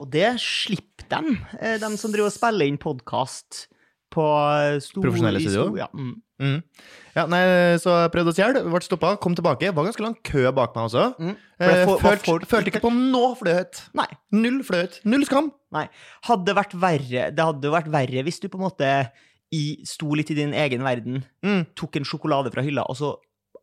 Og 0.02 0.10
det 0.12 0.32
slipper 0.42 1.06
dem, 1.12 1.36
de 1.60 1.76
dem 1.78 1.94
som 2.00 2.10
driver 2.10 2.32
og 2.32 2.34
spiller 2.34 2.66
inn 2.66 2.80
podkast 2.80 3.68
på 4.16 4.24
stor 4.84 5.04
Profesjonelle 5.04 5.42
studio? 5.44 5.66
Stor, 5.68 5.78
Ja, 5.84 5.88
mm. 5.92 6.14
Mm. 6.36 6.56
Ja, 7.16 7.22
nei, 7.32 7.38
så 7.80 7.94
jeg 8.02 8.10
prøvde 8.12 8.32
å 8.32 8.36
stjele, 8.36 8.60
ble 8.68 8.80
stoppa, 8.84 9.14
kom 9.24 9.32
tilbake. 9.38 9.70
Var 9.72 9.86
ganske 9.86 10.02
lang 10.04 10.16
kø 10.26 10.42
bak 10.52 10.74
meg 10.76 10.88
også. 10.90 11.04
Mm. 11.16 11.36
For 11.56 11.70
Eh, 11.72 11.84
får- 11.88 12.02
var 12.02 12.16
følte, 12.20 12.48
følte 12.50 12.72
ikke 12.74 12.82
på 12.84 12.90
noe 12.92 13.30
fløyt. 13.40 13.80
Nei. 13.96 14.04
Null 14.36 14.58
fløyt. 14.68 14.98
Null 15.08 15.24
skam. 15.24 15.48
Nei. 15.72 15.86
Hadde 16.28 16.44
det 16.50 16.56
vært 16.58 16.74
verre 16.76 17.30
Det 17.34 17.44
hadde 17.48 17.72
vært 17.72 17.88
verre 17.90 18.22
hvis 18.26 18.40
du 18.42 18.48
på 18.52 18.60
en 18.60 18.66
måte 18.68 18.90
i, 19.54 19.78
sto 19.88 20.12
litt 20.18 20.30
i 20.30 20.34
din 20.36 20.52
egen 20.52 20.82
verden, 20.84 21.22
Mm. 21.42 21.64
tok 21.78 21.96
en 21.96 22.04
sjokolade 22.04 22.52
fra 22.52 22.60
hylla, 22.66 22.82
og 22.90 22.96
så 22.98 23.14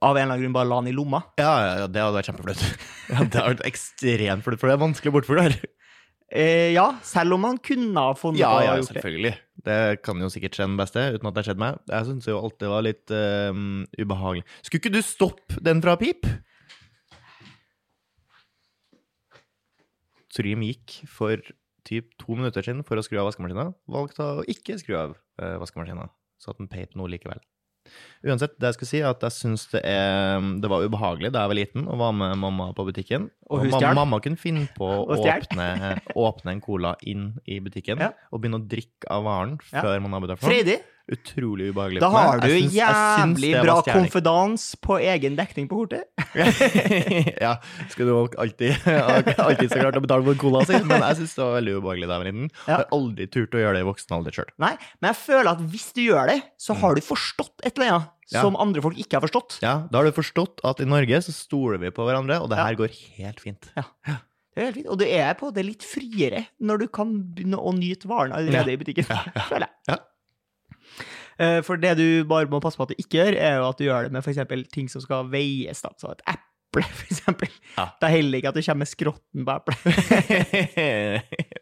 av 0.01 0.17
en 0.17 0.23
eller 0.23 0.33
annen 0.33 0.41
grunn 0.47 0.53
bare 0.57 0.67
la 0.71 0.81
den 0.81 0.89
i 0.93 0.95
lomma. 0.97 1.21
Ja, 1.37 1.53
ja, 1.61 1.75
ja, 1.83 1.87
det 1.87 2.01
hadde 2.01 2.17
vært 2.17 2.29
kjempeflaut. 2.31 2.63
Ja, 3.13 3.19
det 3.21 3.33
hadde 3.37 3.53
vært 3.53 3.65
ekstremt 3.69 4.43
flaut, 4.47 4.59
for 4.59 4.67
det 4.71 4.73
er 4.79 4.81
vanskelig 4.81 5.11
å 5.11 5.15
bortforklare. 5.19 5.59
Eh, 6.33 6.71
ja, 6.73 6.87
selv 7.05 7.33
om 7.35 7.41
man 7.45 7.57
kunne 7.61 7.93
ha 7.99 8.13
funnet 8.17 8.39
Ja, 8.41 8.59
ja, 8.63 8.75
det. 8.79 8.87
selvfølgelig. 8.89 9.35
Det 9.63 10.03
kan 10.03 10.19
jo 10.19 10.27
sikkert 10.31 10.57
skje 10.57 10.67
den 10.67 10.79
beste, 10.79 11.03
uten 11.15 11.29
at 11.29 11.35
det 11.35 11.39
har 11.39 11.47
skjedd 11.49 11.61
meg. 11.63 11.77
Jeg 11.87 12.07
syns 12.09 12.27
jo 12.27 12.39
alltid 12.39 12.65
det 12.65 12.71
var 12.73 12.83
litt 12.83 13.13
eh, 13.15 13.61
ubehagelig. 14.01 14.43
Skulle 14.59 14.81
ikke 14.83 14.95
du 14.97 15.01
stoppe 15.05 15.63
den 15.63 15.83
fra 15.83 15.95
pip? 15.99 16.27
Trym 20.33 20.65
gikk 20.65 20.97
for 21.07 21.39
typ 21.87 22.11
to 22.19 22.35
minutter 22.35 22.65
siden 22.65 22.83
for 22.87 22.99
å 22.99 23.05
skru 23.05 23.19
av 23.21 23.29
vaskemaskina. 23.29 23.69
Valgte 23.91 24.25
å 24.25 24.45
ikke 24.49 24.79
skru 24.81 24.97
av 24.97 25.15
uh, 25.41 25.57
vaskemaskina, 25.61 26.07
så 26.41 26.53
at 26.53 26.61
den 26.61 26.71
peip 26.71 26.95
nå 26.97 27.07
likevel. 27.11 27.41
Uansett, 28.23 28.53
det 28.57 28.69
jeg 28.69 28.77
skulle 28.77 28.87
si, 28.89 28.99
er 29.03 29.09
at 29.09 29.23
jeg 29.25 29.31
syns 29.35 29.65
det, 29.73 29.81
er- 29.83 30.45
det 30.63 30.69
var 30.71 30.85
ubehagelig 30.87 31.31
da 31.35 31.41
jeg 31.43 31.51
var 31.51 31.57
liten 31.59 31.87
og 31.91 31.97
var 31.99 32.13
med 32.15 32.37
mamma 32.39 32.69
på 32.73 32.85
butikken. 32.87 33.29
Og 33.49 33.59
og 33.59 33.67
mamma, 33.73 33.93
mamma 33.93 34.19
kunne 34.23 34.39
finne 34.39 34.67
på 34.77 34.87
å 35.11 35.17
åpne, 35.19 35.67
åpne 36.15 36.51
en 36.55 36.61
cola 36.63 36.95
inn 37.03 37.33
i 37.45 37.59
butikken 37.59 37.99
Ja. 37.99 38.11
og 38.31 38.41
begynne 38.41 38.61
å 38.61 38.67
drikke 38.67 39.09
av 39.11 39.23
varen 39.27 39.57
Ja. 39.73 39.81
før 39.83 39.99
man 40.01 40.13
har 40.15 40.21
betalt 40.21 40.39
for 40.39 40.49
den. 40.49 40.79
Utrolig 41.11 41.65
ubehagelig. 41.73 41.99
da 41.99 42.07
har 42.13 42.39
du 42.39 42.47
syns 42.47 42.75
jævlig 42.77 43.49
bra 43.59 43.73
konfidans 43.83 44.69
på 44.79 44.95
egen 45.03 45.35
dekning 45.35 45.67
på 45.67 45.81
kortet. 45.81 46.05
ja, 47.43 47.57
skal 47.91 48.07
du 48.07 48.13
alltid, 48.39 48.71
alltid 48.87 49.67
så 49.73 49.81
klart 49.81 49.97
å 49.99 50.03
betale 50.05 50.23
for 50.29 50.39
cola 50.39 50.61
si, 50.69 50.79
men 50.87 51.03
jeg 51.03 51.17
syns 51.19 51.35
det 51.35 51.43
var 51.43 51.57
veldig 51.57 51.73
ubehagelig 51.81 52.07
da 52.07 52.15
jeg 52.15 52.23
var 52.23 52.29
liten. 52.31 52.47
Ja. 52.63 52.77
Har 52.77 52.85
aldri 52.95 53.27
turt 53.35 53.57
å 53.57 53.63
gjøre 53.65 53.75
det 53.75 53.83
i 53.83 53.87
voksen 53.89 54.15
alder 54.15 54.37
sjøl. 54.39 54.51
Nei, 54.63 54.71
men 55.01 55.09
jeg 55.11 55.19
føler 55.25 55.51
at 55.51 55.65
hvis 55.73 55.89
du 55.97 56.01
gjør 56.05 56.31
det, 56.31 56.37
så 56.63 56.77
har 56.79 56.95
du 56.95 57.03
forstått 57.03 57.55
et 57.67 57.73
eller 57.75 57.95
annet 57.97 58.09
Ja. 58.31 58.39
som 58.41 58.55
andre 58.55 58.81
folk 58.81 58.95
ikke 58.97 59.19
har 59.19 59.25
forstått. 59.27 59.57
Ja, 59.61 59.73
da 59.91 59.99
har 59.99 60.07
du 60.07 60.15
forstått 60.15 60.63
at 60.65 60.79
i 60.79 60.87
Norge 60.87 61.19
så 61.25 61.35
stoler 61.35 61.81
vi 61.83 61.91
på 61.93 62.05
hverandre, 62.07 62.39
og 62.41 62.47
det 62.49 62.57
Ja. 62.61 62.69
her 62.69 62.79
går 62.79 62.95
helt 63.19 63.43
fint. 63.43 63.67
Ja. 63.75 63.83
Det 64.55 64.61
er 64.61 64.65
helt 64.69 64.75
fint. 64.79 64.87
Og 64.87 64.97
du 65.01 65.05
er 65.05 65.33
på 65.35 65.51
det 65.53 65.65
litt 65.67 65.83
friere 65.83 66.45
når 66.63 66.85
du 66.85 66.87
kan 66.87 67.11
begynne 67.35 67.59
å 67.59 67.75
nyte 67.75 68.07
varen 68.07 68.31
allerede 68.31 68.71
i 68.71 68.79
butikken, 68.79 69.03
føler 69.51 69.67
jeg. 69.67 69.75
Ja. 69.91 69.97
Eh, 71.39 71.61
For 71.65 71.77
det 71.77 71.95
du 71.97 72.23
bare 72.29 72.45
må 72.51 72.59
passe 72.61 72.77
på 72.77 72.83
at 72.83 72.89
du 72.93 72.95
ikke 73.01 73.17
gjør, 73.21 73.37
er 73.39 73.55
jo 73.57 73.69
at 73.69 73.77
du 73.79 73.85
gjør 73.85 74.03
det 74.03 74.11
med 74.13 74.21
f.eks. 74.25 74.69
ting 74.73 74.89
som 74.89 75.01
skal 75.01 75.29
veies. 75.33 75.81
da, 75.81 75.89
Så 75.97 76.11
et 76.11 76.21
eple, 76.29 76.83
for 76.99 77.05
eksempel. 77.09 77.49
Det 77.77 78.07
er 78.09 78.15
heller 78.17 78.37
ikke 78.39 78.49
at 78.53 78.55
du 78.55 78.61
kommer 78.65 78.83
med 78.85 78.91
skrotten 78.91 79.45
på 79.45 79.55
eplet. 79.57 79.77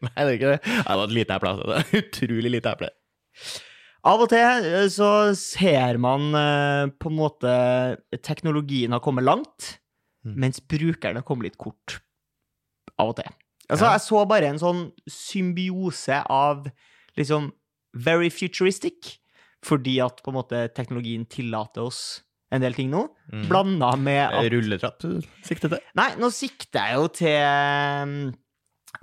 Nei, 0.06 0.16
det 0.16 0.30
er 0.30 0.38
ikke 0.38 0.54
det. 0.56 0.62
Det 0.66 0.88
var 0.88 1.04
et 1.08 1.16
lite 1.18 1.36
eple. 1.38 1.52
Altså. 1.56 1.84
Utrolig 2.02 2.52
lite 2.56 2.72
eple. 2.76 2.90
Av 4.10 4.18
og 4.24 4.32
til 4.32 4.66
eh, 4.72 4.88
så 4.90 5.10
ser 5.38 6.00
man 6.02 6.32
eh, 6.34 6.88
på 6.98 7.12
en 7.12 7.20
måte 7.20 7.52
teknologien 8.26 8.96
har 8.98 9.04
kommet 9.06 9.28
langt, 9.28 9.78
Mm. 10.22 10.36
mens 10.38 10.60
brukeren 10.70 11.18
har 11.18 11.24
kommet 11.26 11.48
litt 11.48 11.56
kort. 11.58 11.96
Av 13.02 13.10
og 13.10 13.16
til. 13.18 13.26
Altså, 13.74 13.88
Ja. 13.88 13.94
jeg 13.96 14.02
så 14.06 14.20
bare 14.30 14.52
en 14.52 14.60
sånn 14.62 14.82
symbiose 15.10 16.20
av 16.30 16.68
liksom 17.18 17.48
very 17.98 18.30
futuristic, 18.30 19.16
fordi 19.66 20.00
at 20.04 20.22
på 20.24 20.32
en 20.32 20.38
måte 20.40 20.62
teknologien 20.76 21.26
tillater 21.30 21.86
oss 21.86 22.22
en 22.52 22.62
del 22.64 22.74
ting 22.76 22.90
nå, 22.92 23.06
Mm. 23.32 23.46
blanda 23.48 23.96
med 23.96 24.34
at 24.34 24.52
Rulletrapp 24.52 24.98
du 25.00 25.22
sikter 25.48 25.70
til? 25.72 25.80
Nei, 25.96 26.10
nå 26.20 26.28
sikter 26.36 26.90
jeg 26.90 26.98
jo 27.00 27.08
til 27.08 27.38
um, 27.48 28.34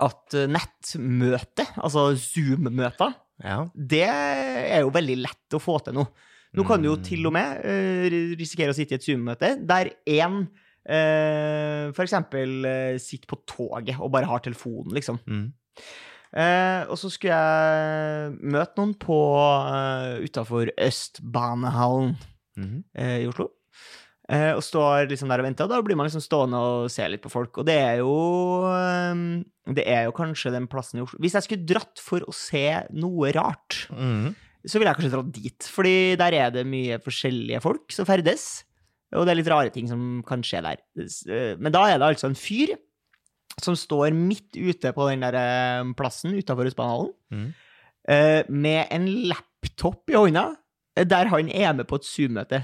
at 0.05 0.35
nettmøte, 0.53 1.65
altså 1.81 2.11
Zoom-møter, 2.13 3.15
Ja. 3.43 3.63
det 3.73 4.03
er 4.05 4.81
jo 4.83 4.91
veldig 4.93 5.17
lett 5.23 5.55
å 5.57 5.61
få 5.63 5.79
til 5.83 5.93
nå. 5.97 6.05
Nå 6.53 6.65
kan 6.67 6.81
du 6.81 6.89
jo 6.89 6.95
Mm. 6.97 7.03
til 7.03 7.25
og 7.25 7.33
med 7.33 7.65
eh, 7.65 8.09
risikere 8.37 8.69
å 8.69 8.75
sitte 8.77 8.93
i 8.93 8.95
et 8.99 9.03
Zoom-møte 9.05 9.65
der 9.65 9.91
én 10.05 10.47
uh, 10.89 11.89
eh, 11.93 12.97
sitter 12.99 13.27
på 13.27 13.41
toget 13.47 13.99
og 13.99 14.11
bare 14.11 14.25
har 14.25 14.39
telefonen, 14.39 14.93
liksom. 14.93 15.19
Mm. 15.27 15.53
Eh, 16.35 16.83
og 16.89 16.97
så 17.01 17.09
skulle 17.09 17.33
jeg 17.33 18.33
møte 18.53 18.77
noen 18.77 18.91
på 19.01 19.15
uh, 19.17 20.19
utafor 20.21 20.69
Østbanehallen 20.77 22.15
Mhm. 22.59 22.83
eh, 22.95 23.21
i 23.23 23.27
Oslo. 23.29 23.47
Eh, 24.29 24.51
og 24.53 24.61
står 24.61 25.07
liksom 25.09 25.29
der 25.31 25.39
og 25.41 25.45
venter, 25.47 25.63
og 25.65 25.69
da 25.71 25.79
blir 25.81 25.95
man 25.97 26.05
liksom 26.05 26.21
stående 26.21 26.59
og 26.59 26.89
se 26.91 27.07
litt 27.09 27.21
på 27.23 27.31
folk. 27.31 27.57
Og 27.57 27.65
det 27.65 27.77
er 27.81 27.97
jo 28.03 28.11
um, 28.67 29.45
Det 29.73 29.85
er 29.87 30.03
jo 30.05 30.11
kanskje 30.11 30.51
den 30.51 30.67
plassen 30.67 30.99
i 30.99 31.01
Oslo 31.05 31.17
Hvis 31.21 31.33
jeg 31.37 31.45
skulle 31.47 31.65
dratt 31.65 31.97
for 32.03 32.19
å 32.27 32.33
se 32.33 32.83
noe 32.93 33.31
rart, 33.33 33.87
Mhm. 33.89 34.35
så 34.67 34.77
ville 34.77 34.91
jeg 34.91 34.97
kanskje 34.99 35.13
dratt 35.15 35.31
dit. 35.31 35.59
Fordi 35.71 36.15
der 36.19 36.33
er 36.33 36.51
det 36.51 36.65
mye 36.67 36.99
forskjellige 37.01 37.61
folk 37.63 37.91
som 37.95 38.05
ferdes. 38.05 38.63
Og 39.15 39.25
det 39.25 39.31
er 39.31 39.39
litt 39.41 39.47
rare 39.49 39.69
ting 39.73 39.87
som 39.87 40.21
kan 40.27 40.41
skje 40.43 40.61
der. 40.61 40.77
Eh, 40.99 41.55
Men 41.57 41.71
da 41.71 41.85
er 41.87 41.97
det 41.97 42.05
altså 42.19 42.27
en 42.29 42.35
fyr 42.35 42.75
som 43.65 43.77
står 43.77 44.15
midt 44.15 44.57
ute 44.57 44.93
på 44.95 45.09
den 45.09 45.23
der 45.25 45.37
eh, 45.39 45.91
plassen 45.97 46.35
utafor 46.37 46.69
Østbanehallen, 46.69 47.13
mm. 47.33 47.47
eh, 48.15 48.41
med 48.49 48.89
en 48.95 49.07
laptop 49.31 50.11
i 50.11 50.17
hånda, 50.17 50.49
eh, 50.97 51.07
der 51.07 51.31
han 51.31 51.49
er 51.49 51.73
med 51.77 51.89
på 51.89 51.99
et 51.99 52.07
Zoom-møte. 52.07 52.63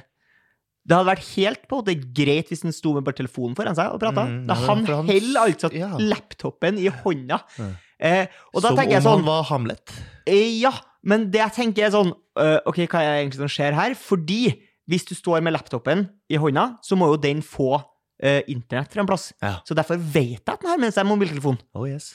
Det 0.86 0.94
hadde 0.94 1.10
vært 1.10 1.30
helt 1.34 1.64
på 1.70 1.80
det 1.82 1.96
er 1.96 2.10
greit 2.20 2.52
hvis 2.52 2.62
han 2.62 2.76
sto 2.76 2.92
med 2.94 3.06
bare 3.08 3.18
telefonen 3.18 3.56
foran 3.58 3.78
seg 3.78 3.94
og 3.96 4.02
prata. 4.04 4.28
Mm, 4.30 4.44
ja, 4.52 4.58
han 4.68 4.84
holder 4.86 5.40
altså 5.42 5.72
ja. 5.74 5.90
laptopen 5.98 6.78
i 6.78 6.92
hånda. 6.94 7.40
Ja. 7.58 7.72
Eh, 7.96 8.28
Som 8.54 8.76
om 8.76 8.78
sånn 8.78 9.08
han 9.08 9.26
var 9.26 9.48
Hamlet. 9.50 9.96
Eh, 10.28 10.60
Ja, 10.60 10.74
men 11.06 11.30
det 11.32 11.42
jeg 11.42 11.56
tenker 11.56 11.86
er 11.88 11.94
sånn 11.94 12.12
uh, 12.12 12.60
Ok, 12.66 12.82
hva 12.90 13.02
er 13.02 13.12
det 13.12 13.20
egentlig 13.22 13.42
som 13.44 13.52
skjer 13.54 13.78
her? 13.78 13.96
Fordi 13.98 14.42
hvis 14.90 15.06
du 15.10 15.14
står 15.18 15.42
med 15.46 15.56
laptopen 15.56 16.06
i 16.30 16.38
hånda, 16.42 16.76
så 16.86 16.98
må 16.98 17.10
jo 17.14 17.22
den 17.22 17.42
få 17.46 17.80
øh, 18.26 18.42
internett 18.52 18.92
fra 18.94 19.04
en 19.06 19.10
plass. 19.10 19.30
Ja. 19.44 19.56
Så 19.68 19.78
derfor 19.78 20.00
vet 20.02 20.40
jeg 20.42 20.54
at 20.56 20.62
den 20.66 20.72
har 20.74 20.82
med 20.82 20.94
seg 20.96 21.06
mobiltelefon. 21.10 21.60
Oh 21.78 21.86
yes. 21.90 22.14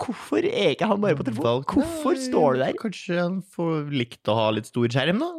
Hvorfor 0.00 0.40
er 0.48 0.70
ikke 0.74 0.86
han 0.88 1.00
bare 1.02 1.16
på 1.18 1.24
telefon? 1.26 1.44
Valg- 1.44 1.74
Hvorfor 1.76 2.16
står 2.16 2.54
du 2.56 2.62
der? 2.62 2.76
Kanskje 2.80 3.18
han 3.20 3.40
får 3.56 3.90
likt 3.92 4.30
å 4.32 4.36
ha 4.38 4.46
litt 4.56 4.68
stor 4.70 4.88
skjerm, 4.88 5.20
da? 5.20 5.30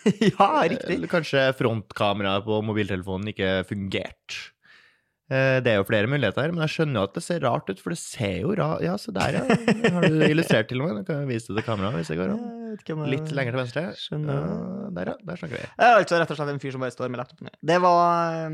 ja, 0.28 0.48
riktig. 0.68 0.96
Eller 0.98 1.08
kanskje 1.12 1.46
frontkameraet 1.56 2.44
på 2.44 2.58
mobiltelefonen 2.68 3.32
ikke 3.32 3.52
fungerte. 3.68 4.40
Eh, 5.30 5.60
Det 5.64 5.70
er 5.72 5.76
jo 5.78 5.86
flere 5.88 6.08
muligheter, 6.10 6.42
her, 6.42 6.52
men 6.52 6.64
jeg 6.66 6.72
skjønner 6.74 7.00
jo 7.00 7.06
at 7.08 7.16
det 7.16 7.22
ser 7.24 7.40
rart 7.46 7.68
ut, 7.70 7.80
for 7.80 7.94
det 7.94 8.00
ser 8.02 8.40
jo 8.42 8.52
rart 8.58 8.82
Ja, 8.84 8.96
se 9.00 9.12
der, 9.14 9.36
ja. 9.38 9.58
Har 9.94 10.04
du 10.08 10.20
illustrert 10.26 10.68
til 10.72 10.82
og 10.82 10.88
med? 10.90 11.00
Du 11.04 11.12
kan 11.12 11.24
vise 11.30 11.48
det 11.52 11.60
til 11.62 11.68
kameraet 11.70 12.00
hvis 12.02 12.10
det 12.12 12.18
går 12.20 12.32
an. 12.34 13.06
Litt 13.10 13.30
lenger 13.36 13.54
til 13.56 13.60
venstre. 13.62 13.84
Skjønner. 14.04 14.40
Ja, 14.40 14.88
der, 15.00 15.12
ja. 15.14 15.16
Der 15.30 15.40
snakker 15.40 15.56
vi. 15.62 15.68
Altså 15.86 16.18
rett 16.20 16.32
og 16.34 16.40
slett 16.40 16.52
en 16.56 16.60
fyr 16.62 16.74
som 16.76 16.84
bare 16.84 16.94
står 16.96 17.08
med 17.14 17.22
laptopen. 17.22 17.52
Det 17.72 17.80
var 17.86 18.36
Ja. 18.36 18.50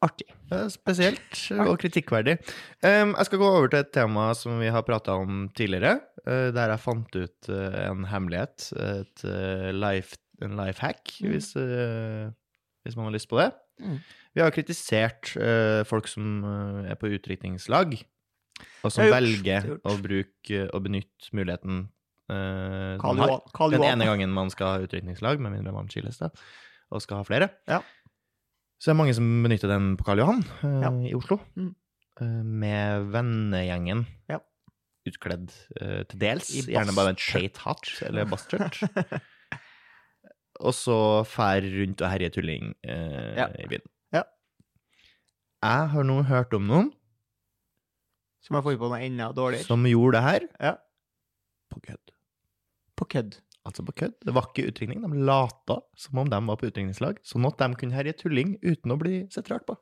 Artig. 0.00 0.30
Spesielt 0.72 1.40
og 1.60 1.74
kritikkverdig. 1.82 2.38
Jeg 2.80 3.26
skal 3.28 3.40
gå 3.42 3.48
over 3.48 3.68
til 3.68 3.82
et 3.82 3.90
tema 3.92 4.30
som 4.38 4.56
vi 4.62 4.70
har 4.72 4.84
prata 4.86 5.12
om 5.20 5.42
tidligere, 5.56 5.98
uh, 6.24 6.48
der 6.56 6.72
jeg 6.72 6.80
fant 6.80 7.18
ut 7.18 7.50
uh, 7.52 7.76
en 7.84 8.06
hemmelighet. 8.08 8.70
Et 8.80 9.24
uh, 9.28 9.68
life, 9.76 10.16
en 10.40 10.56
life 10.56 10.80
hack, 10.80 11.18
Mm. 11.20 11.34
hvis, 11.34 11.52
hvis 11.52 12.96
man 12.96 13.10
har 13.10 13.12
lyst 13.12 13.28
på 13.28 13.36
det. 13.42 13.50
Mm. 13.80 13.98
Vi 14.34 14.40
har 14.40 14.54
kritisert 14.54 15.34
folk 15.90 16.08
som 16.08 16.44
er 16.88 16.96
på 16.96 17.10
utdrikningslag, 17.12 17.92
og 18.84 18.92
som 18.92 19.04
gjort, 19.04 19.16
velger 19.18 19.68
å 19.84 19.96
bruke 20.00 20.62
å 20.72 20.80
benytte 20.80 21.32
muligheten 21.36 21.88
man 22.30 23.20
har. 23.20 23.36
Den 23.74 23.84
ene 23.84 24.06
gangen 24.08 24.32
man 24.32 24.52
skal 24.54 24.66
ha 24.76 24.84
utdrikningslag, 24.86 25.40
med 25.42 25.58
mindre 25.58 25.74
man 25.76 25.90
skilles, 25.92 26.20
da, 26.22 26.30
og 26.90 27.02
skal 27.04 27.20
ha 27.20 27.26
flere. 27.26 27.50
Ja. 27.68 27.82
Så 28.80 28.88
det 28.88 28.94
er 28.94 29.00
mange 29.02 29.12
som 29.16 29.26
benytter 29.44 29.68
den 29.68 29.90
på 30.00 30.06
Karl 30.08 30.22
Johan 30.22 30.40
eh, 30.64 30.78
Ja. 30.86 30.90
i 31.10 31.14
Oslo. 31.18 31.36
Mm. 31.56 31.74
eh, 32.20 32.42
med 32.64 33.10
vennegjengen. 33.12 34.06
Ja. 34.30 34.38
Utkledd 35.08 35.50
eh, 35.80 36.02
til 36.08 36.18
dels. 36.20 36.48
I 36.56 36.62
Gjerne 36.72 36.94
bare 36.96 37.12
en 37.12 37.18
basskjørt. 37.18 37.52
skate 37.52 37.64
hatt 37.66 37.90
eller 38.08 38.24
basskjørt. 38.32 38.80
og 40.60 40.74
så 40.76 40.96
fær 41.28 41.64
rundt 41.64 42.02
og 42.04 42.10
herje 42.12 42.30
tulling 42.34 42.74
eh, 42.84 43.36
Ja. 43.36 43.46
i 43.60 43.68
byen. 43.70 43.84
Ja. 44.16 44.22
Jeg 45.64 45.88
har 45.94 46.04
nå 46.08 46.22
hørt 46.28 46.52
om 46.56 46.66
noen 46.68 46.90
Som 48.40 48.56
har 48.56 48.62
funnet 48.64 48.80
på 48.80 48.88
noe 48.88 49.00
enda 49.04 49.30
dårligere. 49.36 49.64
som 49.68 49.84
gjorde 49.84 50.16
det 50.16 50.22
her 50.24 50.48
Ja. 50.60 50.74
på 51.70 51.80
kødd. 51.84 52.12
På 52.96 53.04
kødd. 53.04 53.36
Altså 53.68 53.84
på 53.84 53.92
kødd. 53.92 54.14
Det 54.24 54.32
var 54.32 54.48
ikke 54.48 54.70
utringning. 54.70 55.02
De 55.04 55.24
lata 55.28 55.80
som 55.98 56.18
om 56.22 56.30
de 56.32 56.38
var 56.48 56.58
på 56.60 56.70
utringningslag, 56.70 57.20
sånn 57.26 57.44
at 57.48 57.60
de 57.60 57.68
kunne 57.80 57.96
herje 57.96 58.16
tulling 58.22 58.54
uten 58.64 58.94
å 58.94 58.98
bli 59.00 59.22
sett 59.32 59.50
rart 59.52 59.66
på. 59.68 59.76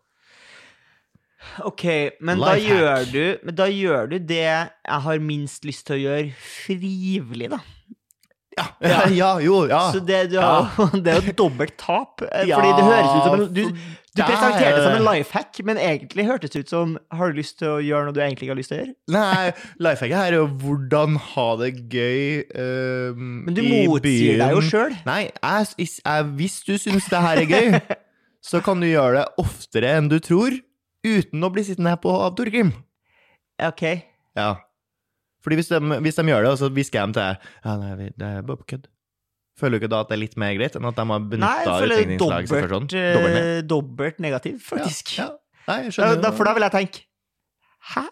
Ok, 1.62 1.84
men 2.26 2.40
da 2.42 2.56
gjør, 2.58 3.04
du, 3.12 3.22
men 3.46 3.54
da 3.54 3.68
gjør 3.70 4.08
du 4.10 4.16
det 4.18 4.40
jeg 4.42 5.02
har 5.04 5.20
minst 5.22 5.62
lyst 5.68 5.86
til 5.86 5.94
å 5.94 6.00
gjøre, 6.02 6.32
frivillig, 6.42 7.52
da. 7.52 7.60
Ja, 8.58 8.66
ja, 9.14 9.30
jo, 9.46 9.60
ja. 9.70 9.84
Så 9.94 10.02
det, 10.02 10.24
du 10.32 10.38
har, 10.42 10.66
det 11.04 11.12
er 11.14 11.28
jo 11.28 11.36
dobbelt 11.44 11.76
tap. 11.78 12.24
eh, 12.26 12.48
fordi 12.50 12.72
det 12.74 12.88
høres 12.88 13.12
ut 13.12 13.22
som 13.22 13.36
en 13.38 13.46
Du, 13.54 13.62
du 14.18 14.24
presenterte 14.26 14.74
det 14.76 14.84
som 14.84 14.96
en 14.98 15.06
life 15.06 15.34
hack, 15.36 15.60
men 15.66 15.80
egentlig 15.80 16.26
hørtes 16.28 16.52
det 16.54 16.64
ut 16.64 16.72
som 16.72 16.96
Har 17.14 17.30
du 17.30 17.38
lyst 17.38 17.58
til 17.60 17.70
å 17.70 17.78
gjøre 17.84 18.08
noe 18.08 18.16
du 18.16 18.20
egentlig 18.24 18.48
ikke 18.48 18.54
har 18.54 18.60
lyst 18.60 18.72
til 18.72 18.78
å 18.78 18.80
gjøre? 18.82 18.94
Nei, 19.14 19.46
lifehacket 19.86 20.18
her 20.18 20.34
er 20.34 20.38
jo 20.40 20.48
hvordan 20.64 21.18
ha 21.30 21.46
det 21.62 21.70
gøy 21.92 22.20
um, 22.52 23.24
Men 23.46 23.56
du 23.56 23.62
motsier 23.64 24.42
deg 24.42 24.54
jo 24.56 24.62
sjøl. 24.68 24.98
Nei, 25.08 25.22
jeg, 25.30 25.72
jeg, 25.78 25.90
jeg, 26.02 26.28
hvis 26.42 26.60
du 26.66 26.74
syns 26.82 27.08
det 27.12 27.24
her 27.24 27.42
er 27.42 27.54
gøy, 27.54 27.80
så 28.50 28.62
kan 28.64 28.82
du 28.82 28.90
gjøre 28.90 29.22
det 29.22 29.44
oftere 29.44 29.96
enn 29.98 30.10
du 30.12 30.18
tror, 30.24 30.58
uten 31.06 31.44
å 31.44 31.52
bli 31.54 31.64
sittende 31.66 31.94
her 31.94 32.02
på 32.02 32.12
av 32.12 32.34
Torgrim. 32.38 32.74
Ok. 33.68 33.84
Ja. 34.38 34.52
Fordi 35.44 35.58
hvis 35.58 35.70
de, 35.70 35.80
hvis 36.04 36.18
de 36.18 36.28
gjør 36.28 36.44
det, 36.44 36.54
og 36.54 36.60
så 36.60 36.70
hvisker 36.74 37.00
jeg 37.00 37.08
dem 37.08 37.16
til 37.16 37.24
deg 37.24 37.50
Ja, 37.64 37.76
nei, 37.80 38.12
det 38.18 38.30
er 38.30 38.46
bare 38.46 38.60
på 38.60 38.72
kødd. 38.74 38.88
Føler 39.58 39.76
du 39.78 39.82
ikke 39.82 39.90
da 39.92 40.00
at 40.04 40.12
det 40.12 40.16
er 40.18 40.22
litt 40.22 40.36
mer 40.40 40.54
greit 40.58 40.78
enn 40.78 40.86
at 40.88 40.96
de 40.98 41.04
har 41.08 41.18
Nei, 41.18 41.28
benytta 41.34 41.50
jeg 41.58 41.82
føler 41.82 41.96
det 41.98 42.06
er 42.06 42.22
dobbelt, 42.22 42.94
eh, 42.94 43.60
dobbelt 43.74 44.22
negativ, 44.22 44.58
faktisk. 44.62 45.16
Ja, 45.18 45.28
ja. 45.32 45.36
Nei, 45.68 45.82
Da, 45.92 46.14
da, 46.22 46.30
for 46.32 46.48
da 46.48 46.54
vil 46.56 46.64
jeg 46.68 46.76
tenke 46.78 47.04
Hæ? 47.88 48.02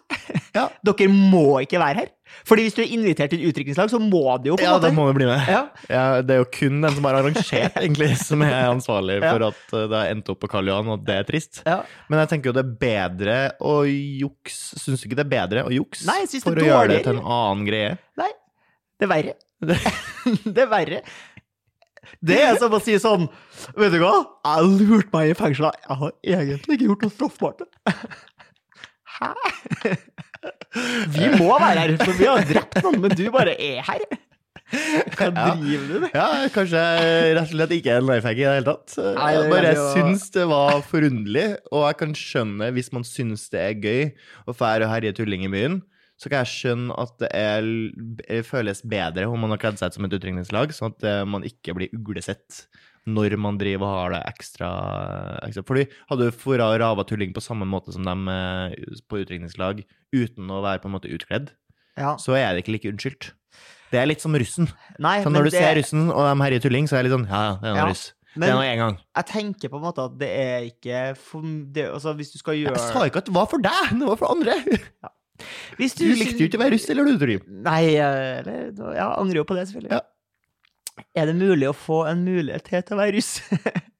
Ja. 0.55 0.63
Dere 0.87 1.05
må 1.11 1.59
ikke 1.61 1.77
være 1.77 1.99
her. 1.99 2.07
Fordi 2.47 2.63
hvis 2.65 2.73
du 2.73 2.79
er 2.81 2.91
invitert 2.95 3.29
til 3.29 3.43
et 3.43 3.49
utdrikningslag, 3.51 3.91
så 3.91 3.99
må 4.01 4.21
du 4.41 4.47
jo 4.49 4.55
på 4.57 4.63
en 4.63 4.65
Ja, 4.65 4.77
da 4.81 4.89
måte 4.89 4.95
må 4.95 5.03
vi 5.09 5.17
bli 5.19 5.27
med. 5.29 5.43
Ja. 5.51 5.59
Ja, 5.91 6.05
det 6.25 6.33
er 6.33 6.39
jo 6.41 6.47
kun 6.55 6.79
den 6.81 6.95
som 6.95 7.05
har 7.05 7.17
arrangert, 7.19 7.77
egentlig, 7.83 8.09
som 8.17 8.41
er 8.47 8.55
ansvarlig 8.71 9.19
Ja. 9.21 9.33
for 9.35 9.45
at 9.51 9.75
eh, 9.77 9.85
det 9.91 9.99
har 9.99 10.09
endt 10.15 10.31
opp 10.33 10.39
på 10.41 10.49
Karl 10.49 10.71
Johan, 10.71 10.89
og 10.95 11.03
det 11.05 11.19
er 11.19 11.27
trist. 11.29 11.61
Ja. 11.67 11.81
Men 12.09 12.23
jeg 12.23 12.31
tenker 12.33 12.49
jo 12.51 12.55
det 12.57 12.63
er 12.65 12.73
bedre 12.87 13.37
å 13.61 13.75
jukse 13.85 14.79
Syns 14.81 15.03
du 15.03 15.09
ikke 15.11 15.19
det 15.19 15.27
er 15.27 15.33
bedre 15.35 15.65
å 15.67 15.73
jukse 15.75 16.07
Nei, 16.09 16.21
jeg 16.23 16.31
synes 16.33 16.47
det 16.47 16.49
for 16.49 16.63
å 16.63 16.65
å 16.65 16.69
gjøre 16.71 16.91
det 16.95 16.99
til 17.05 17.19
en 17.19 17.23
annen 17.37 17.69
greie? 17.69 17.93
Nei, 18.17 18.31
det 18.97 19.05
er 19.09 19.13
verre. 19.13 19.37
det 20.57 20.63
er 20.65 20.71
verre. 20.73 21.03
Det 22.21 22.37
er 22.41 22.57
som 22.61 22.73
å 22.73 22.79
si 22.83 22.95
sånn 23.01 23.27
Vet 23.77 23.91
du 23.93 23.99
hva? 24.01 24.13
Jeg 24.47 24.69
lurte 24.87 25.11
meg 25.13 25.31
i 25.31 25.37
fengselet. 25.37 25.75
Jeg 25.87 25.97
har 26.01 26.13
egentlig 26.23 26.77
ikke 26.77 26.89
gjort 26.91 27.05
noe 27.07 27.15
straffbart. 27.15 27.65
Hæ? 29.17 29.33
Vi 31.13 31.27
må 31.39 31.49
være 31.59 31.79
her, 31.83 31.93
for 32.03 32.13
vi 32.19 32.27
har 32.29 32.43
drept 32.47 32.79
noen, 32.85 32.99
men 33.03 33.15
du 33.17 33.25
bare 33.33 33.55
er 33.57 33.81
her. 33.87 34.03
Hva 34.67 35.29
Ja. 35.31 35.55
driver 35.55 35.87
du 35.87 35.99
med? 36.03 36.09
Ja, 36.13 36.27
kanskje 36.53 36.81
rett 37.37 37.41
og 37.45 37.51
slett 37.53 37.73
ikke 37.77 37.93
er 37.93 38.01
en 38.01 38.09
life 38.09 38.27
hack 38.27 38.37
i 38.37 38.43
det 38.43 38.55
hele 38.57 38.67
tatt. 38.67 38.97
Jeg 38.99 39.49
bare 39.53 39.73
syns 39.95 40.25
det 40.35 40.45
var 40.49 40.81
forunderlig, 40.89 41.45
og 41.71 41.85
jeg 41.87 41.97
kan 42.01 42.13
skjønne 42.19 42.71
hvis 42.75 42.91
man 42.93 43.03
syns 43.07 43.47
det 43.53 43.61
er 43.63 43.77
gøy 43.85 44.03
å 44.47 44.55
fære 44.57 44.83
og 44.85 44.91
herje 44.91 45.15
tulling 45.21 45.45
i 45.47 45.51
byen, 45.53 45.79
så 46.17 46.29
kan 46.31 46.41
jeg 46.43 46.49
skjønne 46.55 46.95
at 46.97 47.11
det 47.21 47.29
er, 47.37 48.41
føles 48.47 48.81
bedre 48.89 49.27
om 49.29 49.39
man 49.43 49.53
har 49.53 49.61
kledd 49.61 49.77
seg 49.79 49.91
ut 49.93 49.97
som 49.99 50.07
et 50.07 50.15
utdrikningslag, 50.17 50.73
sånn 50.73 50.93
at 50.95 51.03
eh, 51.05 51.23
man 51.29 51.45
ikke 51.47 51.75
blir 51.77 51.93
uglesett 51.93 52.63
når 53.07 53.37
man 53.39 53.55
driver 53.61 53.85
og 53.87 53.99
har 54.01 54.15
det 54.17 54.21
ekstra, 54.33 54.69
ekstra. 55.47 55.63
Fordi 55.63 55.85
hadde 56.09 56.25
du 56.27 56.35
fora 56.35 56.65
og 56.73 56.79
rava 56.81 57.05
tulling 57.07 57.31
på 57.35 57.43
samme 57.45 57.63
måte 57.69 57.93
som 57.95 58.03
dem 58.03 58.25
eh, 58.27 58.73
på 59.07 59.21
utdrikningslag, 59.21 59.85
uten 60.11 60.49
å 60.51 60.59
være 60.65 60.81
på 60.83 60.89
en 60.91 60.95
måte 60.97 61.11
utkledd, 61.13 61.53
Ja. 61.97 62.15
så 62.19 62.35
er 62.37 62.51
det 62.53 62.65
ikke 62.65 62.75
like 62.75 62.91
unnskyldt. 62.91 63.31
Det 63.93 64.01
er 64.01 64.09
litt 64.09 64.19
som 64.21 64.35
russen. 64.35 64.67
Nei, 64.99 65.21
Så 65.23 65.31
når 65.31 65.47
du 65.47 65.49
det, 65.53 65.61
ser 65.61 65.77
russen, 65.79 66.09
og 66.11 66.25
de 66.27 66.33
herjer 66.43 66.65
tulling, 66.65 66.89
så 66.91 66.97
er 66.99 67.05
det 67.05 67.11
litt 67.11 67.15
sånn 67.21 67.29
Ja, 67.31 67.39
ja, 67.45 67.53
det 67.61 67.69
er 67.69 67.73
noe 67.77 67.79
Ja, 67.79 67.87
russ. 67.93 68.05
Det 68.37 68.45
er 68.49 68.53
nå 68.53 68.65
én 68.67 68.77
gang. 68.77 68.97
jeg 69.17 69.25
tenker 69.31 69.69
på 69.71 69.79
en 69.79 69.85
måte 69.87 70.03
at 70.03 70.17
det 70.19 70.27
er 70.29 70.65
ikke 70.67 70.97
for, 71.17 71.41
det, 71.73 71.87
altså 71.89 72.11
Hvis 72.19 72.29
du 72.35 72.37
skal 72.37 72.53
gjøre 72.59 72.75
Jeg 72.75 72.91
sa 72.93 73.05
ikke 73.07 73.23
at 73.23 73.29
det 73.31 73.33
var 73.33 73.47
for 73.49 73.63
deg, 73.63 73.95
det 73.97 74.09
var 74.11 74.19
for 74.19 74.29
andre. 74.35 74.57
Hvis 74.67 74.83
Du 75.37 75.83
likte 75.83 76.41
jo 76.41 76.47
ikke 76.49 76.59
å 76.59 76.63
være 76.63 76.75
russ, 76.75 76.87
eller 76.93 77.09
du, 77.09 77.17
Trym? 77.21 77.43
Nei, 77.65 77.81
eh, 77.95 78.39
eller 78.41 78.71
Jeg 78.97 79.05
angrer 79.05 79.41
jo 79.41 79.45
på 79.47 79.57
det, 79.57 79.67
selvfølgelig. 79.69 79.99
Ja. 79.99 81.03
Er 81.17 81.29
det 81.29 81.37
mulig 81.37 81.69
å 81.69 81.75
få 81.77 82.01
en 82.09 82.23
mulighet 82.25 82.87
til 82.87 82.97
å 82.97 83.01
være 83.03 83.17
russ? 83.19 83.37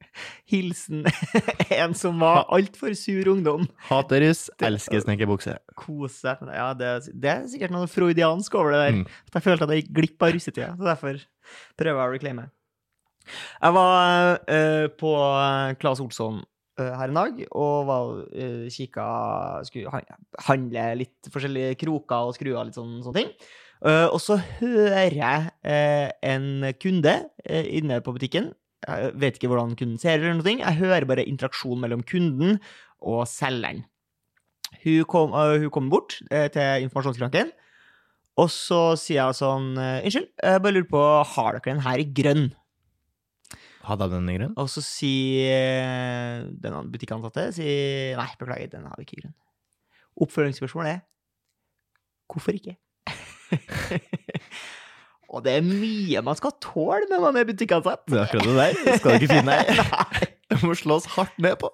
Hilsen 0.49 1.05
en 1.81 1.93
som 1.97 2.19
var 2.21 2.47
altfor 2.53 2.95
sur 2.97 3.29
ungdom. 3.33 3.67
Hater 3.89 4.23
russ, 4.25 4.47
elsker 4.63 5.03
snekkerbukse. 5.05 5.57
Kose. 5.77 6.35
Ja, 6.49 6.71
det, 6.77 6.91
det 7.13 7.33
er 7.33 7.47
sikkert 7.51 7.75
noe 7.75 7.89
freudiansk 7.91 8.57
over 8.57 8.73
det 8.73 8.83
der. 8.83 8.99
Mm. 8.99 9.07
At 9.29 9.39
jeg 9.39 9.47
følte 9.47 9.67
at 9.67 9.73
jeg 9.75 9.83
gikk 9.83 9.95
glipp 9.99 10.27
av 10.27 10.35
russetida. 10.35 10.69
Så 10.77 10.87
derfor 10.87 11.19
prøver 11.77 12.01
jeg 12.01 12.07
å 12.07 12.15
reclaime. 12.15 12.47
Jeg 13.27 13.75
var 13.75 14.37
uh, 14.47 14.85
på 14.95 15.13
Claes 15.81 16.01
Olsson 16.03 16.39
eh, 16.39 16.47
her 16.77 17.09
en 17.09 17.17
dag 17.17 17.39
og 17.47 17.87
var 17.89 18.11
uh, 18.27 18.67
kikka 18.69 19.07
Skulle 19.67 20.01
handle 20.47 20.85
litt 20.99 21.31
forskjellige 21.33 21.77
kroker 21.81 22.29
og 22.29 22.37
skruer 22.37 22.67
litt 22.67 22.77
sånne, 22.77 23.01
sånne 23.05 23.21
ting. 23.21 23.33
Uh, 23.81 24.07
og 24.09 24.21
så 24.23 24.39
hører 24.59 25.17
jeg 25.17 25.49
uh, 25.65 26.07
en 26.25 26.71
kunde 26.81 27.17
uh, 27.45 27.65
inne 27.65 28.01
på 28.05 28.13
butikken. 28.15 28.51
Jeg 28.87 29.13
vet 29.17 29.37
ikke 29.37 29.49
hvordan 29.51 29.75
kunden 29.77 29.99
ser 30.01 30.19
eller 30.21 30.37
noe. 30.37 30.57
Jeg 30.61 30.79
hører 30.79 31.09
bare 31.09 31.25
interaksjon 31.25 31.81
mellom 31.81 32.05
kunden 32.07 32.59
og 33.01 33.25
selgeren. 33.29 33.85
Hun 34.83 35.05
kom, 35.07 35.33
eh, 35.33 35.59
hun 35.63 35.71
kom 35.71 35.89
bort 35.89 36.19
eh, 36.31 36.47
til 36.51 36.87
informasjonskranken, 36.87 37.51
og 38.37 38.49
så 38.53 38.81
sier 38.99 39.23
jeg 39.23 39.37
sånn 39.39 39.69
eh, 39.79 40.05
Unnskyld, 40.05 40.29
jeg 40.43 40.63
bare 40.63 40.75
lurer 40.75 40.89
på, 40.91 41.03
har 41.33 41.57
dere 41.57 41.71
den 41.71 41.85
her 41.85 42.03
i 42.03 42.07
grønn? 42.19 42.49
Hadde 43.87 44.07
han 44.07 44.27
en 44.27 44.39
grønn? 44.39 44.55
Og 44.59 44.67
så 44.71 44.83
sier 44.83 46.47
den 46.63 46.91
butikkansatte 46.91 47.49
sier, 47.55 48.17
Nei, 48.19 48.27
beklager, 48.39 48.73
den 48.73 48.87
har 48.89 48.99
vi 48.99 49.07
ikke 49.07 49.21
grunn 49.21 49.31
grønn. 49.31 49.37
Oppfølgingsspørsmålet 50.25 50.97
er 50.97 51.03
Hvorfor 52.27 52.57
ikke? 52.57 52.75
og 55.31 55.43
det 55.45 55.53
er 55.55 55.63
mye 55.63 56.23
man 56.25 56.35
skal 56.35 56.57
tåle 56.63 57.07
når 57.07 57.21
man 57.23 57.39
er 57.39 57.47
butikkansatt. 57.47 58.03
Det 58.09 58.19
er 58.19 58.25
akkurat 58.25 58.49
det 58.49 58.57
der. 58.57 58.81
Det 58.83 58.97
skal 58.99 59.13
du 59.13 59.21
ikke 59.21 59.37
finne 59.37 59.55
deg. 59.55 59.79
Det 60.51 60.59
må 60.63 60.75
slås 60.79 61.07
hardt 61.15 61.39
ned 61.43 61.55
på. 61.61 61.71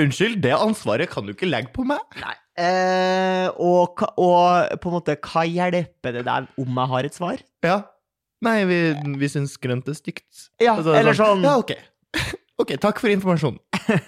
Unnskyld, 0.00 0.38
det 0.44 0.54
ansvaret 0.56 1.10
kan 1.12 1.26
du 1.26 1.34
ikke 1.34 1.48
legge 1.48 1.72
på 1.74 1.84
meg. 1.88 2.00
Nei. 2.22 2.34
Eh, 2.58 3.46
og, 3.62 4.02
og 4.18 4.80
på 4.82 4.90
en 4.90 4.96
måte, 4.96 5.14
hva 5.28 5.44
hjelper 5.46 6.16
det 6.16 6.24
deg 6.26 6.48
om 6.58 6.80
jeg 6.80 6.92
har 6.92 7.08
et 7.08 7.16
svar? 7.16 7.42
Ja. 7.64 7.78
Nei, 8.44 8.58
vi, 8.68 8.76
vi 9.18 9.28
syns 9.32 9.56
grønt 9.58 9.88
er 9.90 9.96
stygt. 9.98 10.48
Ja, 10.62 10.76
Og 10.78 10.84
så 10.86 10.92
det 10.94 11.00
eller 11.02 11.16
sånn 11.18 11.42
Ja, 11.42 11.56
ok. 11.58 11.72
Ok, 12.58 12.72
takk 12.82 12.98
for 13.02 13.10
informasjonen. 13.12 13.58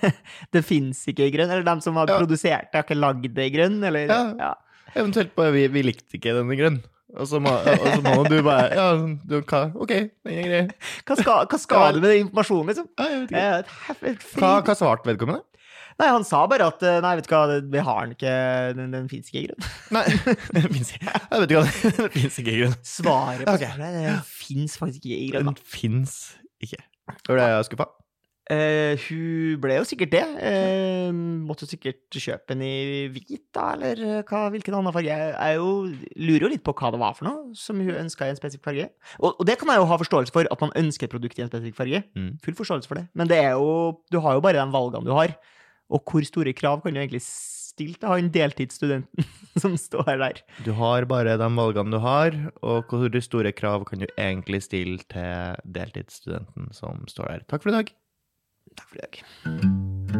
Det 0.54 0.62
fins 0.66 1.02
ikke 1.10 1.26
i 1.28 1.32
grønn, 1.34 1.50
eller 1.50 1.62
de 1.66 1.74
som 1.84 1.94
har 2.00 2.10
Ja. 2.10 2.16
produsert 2.18 2.70
det, 2.70 2.78
har 2.80 2.86
ikke 2.86 2.98
lagd 2.98 3.28
det 3.34 3.44
i 3.46 3.52
grønn, 3.54 3.76
eller 3.86 4.06
Ja. 4.10 4.22
ja. 4.38 4.54
Eventuelt 4.94 5.34
bare 5.38 5.52
vi, 5.54 5.68
vi 5.70 5.82
likte 5.86 6.18
ikke 6.18 6.34
den 6.34 6.50
i 6.50 6.58
grønn. 6.58 6.80
Og 7.18 7.26
så 7.26 7.40
må, 7.42 7.50
må 8.06 8.22
du 8.28 8.36
bare 8.46 8.68
Ja, 8.74 8.88
du, 9.26 9.40
hva? 9.42 9.60
Ok, 9.74 9.90
den 10.26 10.34
er 10.34 10.46
grei. 10.46 10.62
Hva 11.06 11.16
skal, 11.18 11.46
hva 11.50 11.58
skal 11.58 11.94
du 11.96 12.00
med 12.04 12.10
den 12.10 12.24
informasjonen, 12.26 12.70
liksom? 12.70 12.88
Ja, 12.98 13.06
jeg 13.10 13.20
vet 13.20 13.32
ikke. 13.34 13.46
et 13.90 14.04
et 14.14 14.26
Hva, 14.38 14.50
hva 14.66 14.76
svarte 14.78 15.10
vedkommende? 15.10 15.42
Nei, 16.00 16.08
han 16.08 16.24
sa 16.24 16.42
bare 16.48 16.70
at 16.72 16.82
eh, 16.86 16.98
Nei, 17.04 17.14
vet 17.18 17.28
du 17.28 17.34
hva, 17.34 17.60
vi 17.60 17.84
har 17.84 18.06
den 18.06 18.16
ikke 18.16 18.34
Den, 18.78 18.92
den 18.96 19.08
fins 19.12 19.28
ikke 19.28 19.42
i 19.42 19.46
grunn. 19.50 19.70
Nei, 19.96 20.04
den 20.56 20.68
fins 20.74 20.94
ikke. 20.96 21.14
Jeg 21.14 21.44
vet 21.44 21.54
ikke 21.54 21.62
hva 21.62 21.88
det 22.00 22.10
fins 22.16 22.42
ikke 22.42 22.54
i 22.54 22.60
grunn. 22.62 22.76
Svaret 22.96 23.46
på 23.46 23.56
okay. 23.58 23.72
det 23.80 23.94
det 23.98 24.18
fins 24.26 24.76
faktisk 24.80 25.04
ikke 25.04 25.22
i 25.22 25.32
grunn. 25.34 25.50
Den 25.52 25.64
fins 25.78 26.20
ikke. 26.60 26.80
Var 27.28 27.40
det 27.40 27.48
jeg 27.50 27.66
skuffa. 27.70 27.90
Uh, 28.50 28.98
hun 29.04 29.58
ble 29.62 29.76
jo 29.76 29.84
sikkert 29.86 30.10
det. 30.10 30.22
Uh, 30.42 31.14
måtte 31.46 31.68
sikkert 31.70 32.02
kjøpe 32.10 32.50
den 32.50 32.64
i 32.66 33.06
hvit, 33.12 33.44
da, 33.54 33.68
eller 33.76 34.00
eh, 34.02 34.22
hva, 34.26 34.48
hvilken 34.50 34.74
annen 34.74 34.94
farge. 34.94 35.12
Jeg, 35.12 35.36
er 35.38 35.60
jo, 35.60 35.84
lurer 36.18 36.46
jo 36.46 36.50
litt 36.50 36.64
på 36.66 36.74
hva 36.74 36.90
det 36.90 37.00
var 37.02 37.14
for 37.18 37.28
noe 37.28 37.54
som 37.58 37.78
hun 37.78 37.94
ønska 37.94 38.26
i 38.26 38.34
en 38.34 38.40
spesifikk 38.40 38.66
farge. 38.66 38.88
Og, 39.20 39.36
og 39.36 39.46
det 39.46 39.54
kan 39.60 39.70
jeg 39.70 39.82
jo 39.82 39.86
ha 39.92 40.00
forståelse 40.02 40.34
for, 40.34 40.50
at 40.50 40.66
man 40.66 40.74
ønsker 40.82 41.06
et 41.06 41.14
produkt 41.14 41.38
i 41.38 41.46
en 41.46 41.52
spesifikk 41.52 41.78
farge. 41.78 42.02
Mm. 42.18 42.32
Full 42.42 42.58
forståelse 42.58 42.90
for 42.90 42.98
det. 42.98 43.06
Men 43.14 43.30
det 43.30 43.38
er 43.38 43.54
jo, 43.54 44.00
du 44.10 44.18
har 44.24 44.34
jo 44.38 44.42
bare 44.42 44.58
de 44.58 44.74
valgene 44.74 45.06
du 45.06 45.14
har. 45.14 45.36
Og 45.90 46.04
hvor 46.06 46.26
store 46.26 46.54
krav 46.56 46.82
kan 46.84 46.94
du 46.94 47.00
egentlig 47.02 47.22
stille 47.24 47.98
til 47.98 48.08
han 48.10 48.30
deltidsstudenten 48.34 49.26
som 49.62 49.76
står 49.80 50.12
der? 50.22 50.42
Du 50.66 50.72
har 50.78 51.06
bare 51.10 51.36
de 51.40 51.50
valgene 51.56 51.96
du 51.96 52.00
har, 52.04 52.36
og 52.62 52.90
hvor 52.90 53.20
store 53.24 53.52
krav 53.56 53.84
kan 53.88 54.04
du 54.04 54.08
egentlig 54.16 54.62
stille 54.66 55.02
til 55.10 55.60
deltidsstudenten 55.64 56.72
som 56.76 57.06
står 57.10 57.34
der. 57.34 57.46
Takk 57.50 57.66
for 57.66 57.74
i 57.74 57.78
dag. 57.80 57.94
Takk 58.76 58.88
for 58.88 59.00
i 59.00 59.06
dag. 59.06 60.19